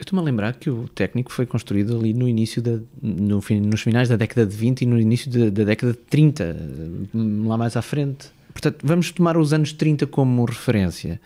Eu 0.02 0.04
estou-me 0.04 0.24
a 0.24 0.26
lembrar 0.26 0.54
que 0.56 0.68
o 0.68 0.88
técnico 0.96 1.32
foi 1.32 1.46
construído 1.46 1.96
ali 1.96 2.12
no 2.12 2.28
início 2.28 2.60
da, 2.60 2.80
no, 3.00 3.40
nos 3.62 3.82
finais 3.82 4.10
da 4.10 4.16
década 4.16 4.48
de 4.48 4.56
20 4.58 4.82
e 4.82 4.86
no 4.88 5.00
início 5.00 5.30
da, 5.30 5.52
da 5.52 5.64
década 5.64 5.92
de 5.94 6.00
30, 6.00 6.58
hum, 7.14 7.48
lá 7.48 7.56
mais 7.56 7.78
à 7.78 7.84
frente. 7.84 8.26
Portanto, 8.52 8.78
vamos 8.84 9.12
tomar 9.12 9.38
os 9.38 9.54
anos 9.54 9.72
30 9.74 10.08
como 10.08 10.44
referência. 10.44 11.22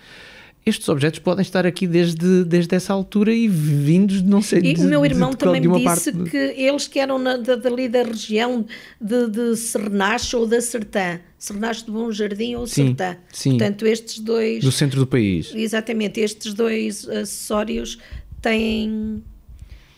Estes 0.65 0.89
objetos 0.89 1.19
podem 1.19 1.41
estar 1.43 1.65
aqui 1.65 1.87
desde, 1.87 2.43
desde 2.43 2.75
essa 2.75 2.91
altura 2.91 3.33
e 3.33 3.47
vindos, 3.47 4.21
não 4.21 4.41
sei, 4.41 4.59
E 4.59 4.73
de, 4.73 4.81
o 4.81 4.89
meu 4.89 5.01
de- 5.03 5.07
irmão 5.07 5.29
de, 5.29 5.37
também 5.37 5.61
de 5.61 5.67
me 5.69 5.75
uma 5.75 5.93
disse 5.93 6.11
parte. 6.11 6.29
que 6.29 6.35
eles 6.37 6.85
que 6.87 6.99
eram 6.99 7.17
na, 7.17 7.37
da, 7.37 7.55
dali 7.55 7.87
da 7.87 8.03
região 8.03 8.65
de, 8.99 9.27
de 9.29 10.35
ou 10.35 10.45
da 10.47 10.59
Sertã, 10.59 11.19
Sernache 11.37 11.85
de 11.85 11.91
Bom 11.91 12.11
Jardim 12.11 12.55
ou 12.55 12.65
Sim, 12.67 12.87
Sertã. 12.87 13.15
sim. 13.31 13.51
Portanto, 13.51 13.85
estes 13.85 14.19
dois, 14.19 14.63
Do 14.63 14.71
centro 14.71 14.99
do 14.99 15.07
país. 15.07 15.51
exatamente, 15.55 16.19
estes 16.19 16.53
dois 16.53 17.07
acessórios 17.07 17.99
têm, 18.45 19.23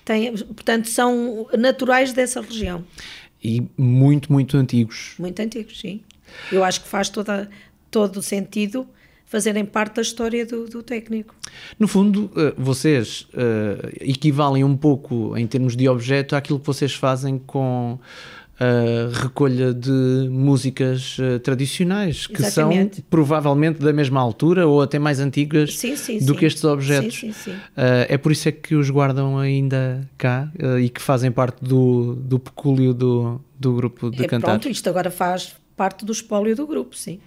têm, 0.06 0.32
portanto, 0.38 0.88
são 0.88 1.48
naturais 1.58 2.14
dessa 2.14 2.40
região. 2.40 2.86
E 3.44 3.62
muito, 3.78 4.32
muito 4.32 4.56
antigos. 4.56 5.16
Muito 5.20 5.42
antigos, 5.42 5.78
sim. 5.78 6.02
Eu 6.50 6.64
acho 6.64 6.82
que 6.82 6.88
faz 6.88 7.10
toda, 7.10 7.50
todo 7.92 8.18
o 8.18 8.22
sentido 8.22 8.88
fazerem 9.26 9.66
parte 9.66 9.96
da 9.96 10.02
história 10.02 10.46
do, 10.46 10.66
do 10.68 10.82
técnico. 10.82 11.36
No 11.78 11.86
fundo, 11.86 12.32
eh, 12.38 12.54
vocês 12.58 13.28
eh, 13.34 13.98
equivalem 14.00 14.64
um 14.64 14.78
pouco, 14.78 15.36
em 15.36 15.46
termos 15.46 15.76
de 15.76 15.90
objeto, 15.90 16.34
àquilo 16.34 16.58
que 16.58 16.66
vocês 16.66 16.94
fazem 16.94 17.38
com 17.38 18.00
a 18.60 19.20
recolha 19.22 19.74
de 19.74 20.28
músicas 20.32 21.18
eh, 21.20 21.38
tradicionais, 21.40 22.26
que 22.26 22.42
Exatamente. 22.42 22.96
são 22.98 23.06
provavelmente 23.10 23.80
da 23.80 23.94
mesma 23.94 24.20
altura 24.20 24.66
ou 24.68 24.82
até 24.82 24.98
mais 24.98 25.20
antigas 25.20 25.78
Sim, 25.78 25.96
sim, 25.96 26.18
do 26.20 26.34
sim. 26.34 26.40
que 26.40 26.46
estes 26.46 26.64
objetos. 26.64 27.24
Eh, 27.78 28.08
é 28.10 28.18
por 28.18 28.32
isso 28.32 28.50
é 28.50 28.52
que 28.52 28.74
os 28.76 28.90
guardam 28.90 29.38
ainda 29.38 30.10
cá 30.18 30.52
eh, 30.58 30.82
e 30.82 30.90
que 30.90 31.02
fazem 31.02 31.32
parte 31.32 31.64
do, 31.64 32.16
do 32.16 32.40
pecúlio 32.40 32.94
do, 32.94 33.40
do 33.60 33.74
grupo 33.74 34.10
de 34.10 34.24
É, 34.24 34.28
cantar. 34.28 34.48
pronto, 34.48 34.68
isto 34.70 34.90
agora 34.90 35.12
faz 35.12 35.56
parte 35.76 36.04
do 36.04 36.12
espólio 36.12 36.56
do 36.56 36.66
grupo, 36.66 36.96
sim. 36.96 37.20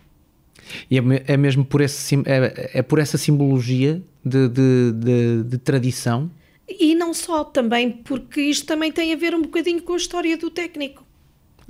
E 0.91 0.99
é, 0.99 1.03
é 1.29 1.37
mesmo 1.37 1.65
por, 1.65 1.81
esse, 1.81 2.17
é, 2.27 2.71
é 2.75 2.83
por 2.83 2.99
essa 2.99 3.17
simbologia 3.17 4.03
de, 4.25 4.49
de, 4.49 4.93
de- 4.93 5.43
de 5.45 5.59
tradição 5.59 6.31
E 6.69 6.95
não 6.95 7.15
só, 7.15 7.43
também 7.45 7.91
porque 7.91 8.41
isto 8.43 8.67
também 8.67 8.93
tem 8.93 9.13
a 9.13 9.17
ver 9.17 9.35
um 9.35 9.43
bocadinho 9.43 9.81
com 9.83 9.95
a 9.95 9.97
história 9.97 10.37
do 10.37 10.51
técnico. 10.51 11.05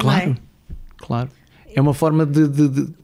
Claro, 0.01 0.31
é? 0.33 0.75
claro. 0.99 1.29
É 1.75 1.81
uma 1.81 1.95
forma 1.95 2.27
de, 2.27 2.49
de- 2.49 2.69
de- 2.69 2.95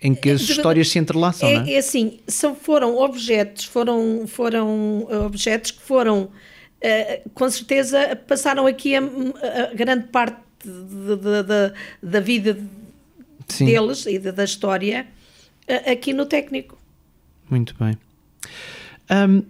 em 0.00 0.14
que 0.14 0.30
as 0.30 0.40
De- 0.40 0.52
histórias 0.52 0.88
se 0.88 0.98
entrelaçam, 0.98 1.50
não 1.50 1.62
É, 1.62 1.70
é? 1.70 1.74
é 1.74 1.78
assim, 1.78 2.20
são, 2.26 2.54
foram 2.54 2.96
objetos, 2.98 3.64
foram, 3.64 4.26
foram 4.26 5.00
uh, 5.10 5.24
objetos 5.26 5.70
que 5.70 5.80
foram, 5.82 6.24
uh, 6.24 7.30
com 7.34 7.48
certeza, 7.50 8.16
passaram 8.28 8.66
aqui 8.66 8.94
a, 8.96 9.00
a 9.00 9.74
grande 9.74 10.06
parte 10.08 10.36
de- 10.64 11.16
de- 11.16 11.42
de- 11.42 11.72
da 12.10 12.20
vida 12.20 12.58
Sim, 13.48 13.66
deles 13.66 14.06
e 14.06 14.18
da, 14.18 14.44
história 14.44 15.06
uh, 15.68 15.90
aqui 15.92 16.12
no 16.12 16.26
técnico. 16.26 16.76
muito 17.50 17.74
bem. 17.78 17.96
Ahm, 19.10 19.42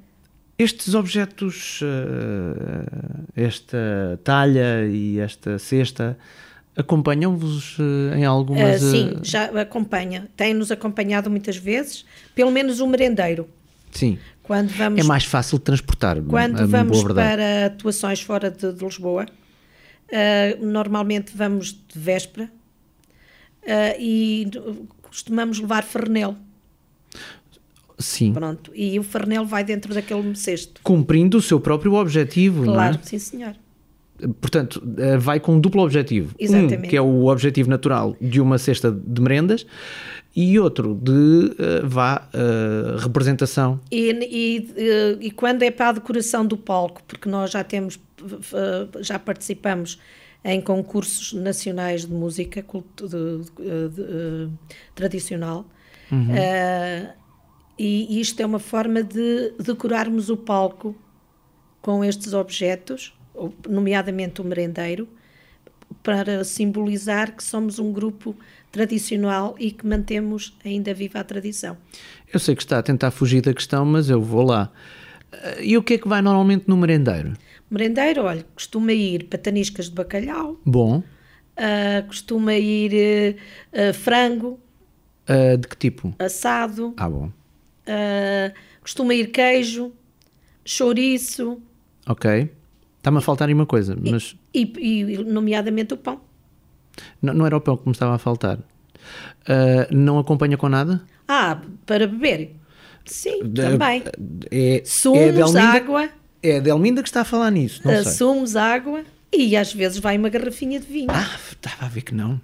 estes 0.58 0.94
objetos, 0.94 1.80
eh, 1.82 3.42
esta 3.46 4.18
talha 4.22 4.86
e 4.86 5.18
esta 5.18 5.58
cesta, 5.58 6.16
acompanham-vos 6.76 7.76
eh, 7.78 8.18
em 8.18 8.24
algumas... 8.24 8.82
Uh, 8.82 8.90
sim, 8.90 9.10
eh, 9.14 9.18
já 9.22 9.44
acompanha, 9.60 10.28
tem-nos 10.36 10.70
acompanhado 10.70 11.30
muitas 11.30 11.56
vezes, 11.56 12.04
pelo 12.34 12.50
menos 12.50 12.80
o 12.80 12.86
merendeiro. 12.86 13.48
sim. 13.90 14.18
Quando 14.42 14.70
vamos 14.70 14.98
É 15.00 15.04
mais 15.04 15.24
fácil 15.24 15.56
transportar, 15.58 16.20
Quando 16.20 16.60
a 16.60 16.66
vamos 16.66 17.04
para 17.04 17.66
atuações 17.66 18.20
fora 18.20 18.50
de, 18.50 18.72
de 18.72 18.84
Lisboa, 18.84 19.24
ah, 20.12 20.56
normalmente 20.60 21.32
vamos 21.36 21.72
de 21.72 21.98
véspera 21.98 22.50
Uh, 23.62 23.94
e 23.98 24.50
costumamos 25.02 25.60
levar 25.60 25.84
fernel. 25.84 26.34
Sim. 27.98 28.32
Pronto. 28.32 28.72
E 28.74 28.98
o 28.98 29.04
fernel 29.04 29.46
vai 29.46 29.62
dentro 29.62 29.94
daquele 29.94 30.34
cesto. 30.34 30.80
Cumprindo 30.82 31.38
o 31.38 31.42
seu 31.42 31.60
próprio 31.60 31.94
objetivo, 31.94 32.64
Claro, 32.64 32.94
não 32.94 33.00
é? 33.00 33.04
sim 33.04 33.18
senhor. 33.20 33.54
Portanto, 34.40 34.80
eh, 34.98 35.16
vai 35.16 35.40
com 35.40 35.54
um 35.56 35.60
duplo 35.60 35.82
objetivo. 35.82 36.34
Exatamente. 36.38 36.86
Um, 36.86 36.88
que 36.90 36.96
é 36.96 37.00
o 37.02 37.26
objetivo 37.26 37.68
natural 37.68 38.16
de 38.20 38.40
uma 38.40 38.56
cesta 38.58 38.90
de 38.92 39.20
merendas, 39.20 39.66
e 40.34 40.58
outro 40.58 40.94
de, 40.94 41.54
eh, 41.58 41.80
vá, 41.84 42.28
eh, 42.32 42.96
representação. 42.98 43.80
E, 43.90 44.10
e, 44.10 45.26
e 45.26 45.30
quando 45.30 45.62
é 45.62 45.70
para 45.70 45.88
a 45.88 45.92
decoração 45.92 46.46
do 46.46 46.56
palco, 46.56 47.02
porque 47.06 47.28
nós 47.28 47.50
já 47.50 47.62
temos, 47.64 47.98
já 49.00 49.18
participamos 49.18 49.98
em 50.44 50.60
concursos 50.60 51.32
nacionais 51.34 52.06
de 52.06 52.12
música 52.12 52.62
de- 52.62 53.08
de- 53.08 53.88
de- 53.88 54.48
tradicional, 54.94 55.66
eh, 56.34 57.10
e 57.78 58.20
isto 58.20 58.40
é 58.40 58.46
uma 58.46 58.58
forma 58.58 59.02
de 59.02 59.52
decorarmos 59.58 60.30
o 60.30 60.36
palco 60.36 60.94
com 61.80 62.04
estes 62.04 62.32
objetos, 62.32 63.12
nomeadamente 63.68 64.40
o 64.40 64.44
merendeiro, 64.44 65.08
para 66.02 66.42
simbolizar 66.44 67.36
que 67.36 67.44
somos 67.44 67.78
um 67.78 67.92
grupo 67.92 68.34
tradicional 68.70 69.54
e 69.58 69.70
que 69.70 69.86
mantemos 69.86 70.56
ainda 70.64 70.94
viva 70.94 71.20
a 71.20 71.24
tradição. 71.24 71.76
Eu 72.32 72.40
sei 72.40 72.54
que 72.56 72.62
está 72.62 72.78
a 72.78 72.82
tentar 72.82 73.10
fugir 73.10 73.42
da 73.42 73.52
questão, 73.52 73.84
mas 73.84 74.08
eu 74.08 74.20
vou 74.20 74.42
lá. 74.44 74.72
Eh, 75.32 75.64
E 75.66 75.76
o 75.76 75.82
que 75.82 75.94
é 75.94 75.98
que 75.98 76.08
vai 76.08 76.22
normalmente 76.22 76.64
no 76.66 76.76
merendeiro? 76.76 77.34
Merendeiro, 77.70 78.22
olha, 78.24 78.44
costuma 78.54 78.92
ir 78.92 79.24
pataniscas 79.24 79.86
de 79.90 79.94
bacalhau, 79.94 80.58
Bom. 80.64 81.02
ah, 81.56 82.02
costuma 82.06 82.54
ir 82.54 83.36
ah, 83.72 83.92
frango 83.92 84.58
Eh, 85.28 85.56
de 85.56 85.68
que 85.68 85.76
tipo? 85.76 86.14
assado, 86.18 86.94
Ah, 86.96 87.08
bom. 87.08 87.30
ah, 87.86 88.52
costuma 88.80 89.14
ir 89.14 89.26
queijo, 89.30 89.92
chouriço 90.64 91.60
Ok. 92.08 92.50
Está-me 93.02 93.18
a 93.18 93.20
faltar 93.20 93.50
uma 93.50 93.66
coisa, 93.66 93.98
mas 94.00 94.36
e, 94.54 94.72
e, 94.78 95.18
nomeadamente 95.24 95.92
o 95.92 95.96
pão. 95.96 96.20
não, 97.20 97.34
não 97.34 97.44
era 97.46 97.56
o 97.56 97.60
pão 97.60 97.76
que 97.76 97.84
me 97.86 97.92
estava 97.92 98.14
a 98.14 98.18
faltar. 98.18 98.60
Eh, 99.48 99.88
não 99.90 100.20
acompanha 100.20 100.56
com 100.56 100.68
nada? 100.68 101.02
Ah, 101.26 101.60
para 101.84 102.06
beber? 102.06 102.54
Sim, 103.04 103.42
De- 103.44 103.60
também. 103.62 104.04
É, 104.52 104.76
é 104.78 104.84
Sumos, 104.84 105.18
Delminda- 105.34 105.60
água, 105.62 106.08
É 106.40 106.58
a 106.58 106.60
Delminda 106.60 107.02
que 107.02 107.08
está 107.08 107.22
a 107.22 107.24
falar 107.24 107.50
nisso, 107.50 107.80
não 107.84 107.92
sei. 108.04 108.12
sumos, 108.12 108.54
água 108.54 109.02
e 109.32 109.56
às 109.56 109.72
vezes 109.72 109.98
vai 109.98 110.16
uma 110.16 110.28
garrafinha 110.28 110.78
de 110.78 110.86
vinho. 110.86 111.08
Ah, 111.10 111.36
estava 111.50 111.86
a 111.86 111.88
ver 111.88 112.02
que 112.02 112.14
não. 112.14 112.40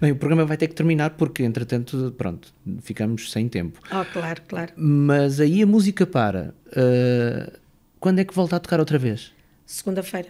Bem, 0.00 0.12
o 0.12 0.16
programa 0.16 0.44
vai 0.44 0.58
ter 0.58 0.68
que 0.68 0.74
terminar 0.74 1.10
porque, 1.10 1.42
entretanto, 1.42 2.14
pronto, 2.18 2.52
ficamos 2.82 3.32
sem 3.32 3.48
tempo. 3.48 3.80
Oh, 3.90 4.04
claro, 4.12 4.42
claro. 4.46 4.72
Mas 4.76 5.40
aí 5.40 5.62
a 5.62 5.66
música 5.66 6.06
para. 6.06 6.54
Uh, 6.68 7.50
quando 7.98 8.18
é 8.18 8.24
que 8.24 8.34
volta 8.34 8.56
a 8.56 8.60
tocar 8.60 8.78
outra 8.78 8.98
vez? 8.98 9.32
Segunda-feira, 9.72 10.28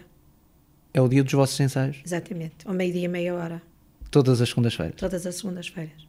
É 0.93 1.01
o 1.01 1.07
dia 1.09 1.21
dos 1.21 1.33
vossos 1.33 1.59
ensaios? 1.59 1.97
exatamente. 2.05 2.65
Ao 2.65 2.73
meio-dia, 2.73 3.09
meia 3.09 3.35
hora. 3.35 3.61
Todas 4.09 4.39
as 4.39 4.47
segundas-feiras. 4.47 4.95
Todas 4.95 5.25
as 5.25 5.35
segundas-feiras. 5.35 6.07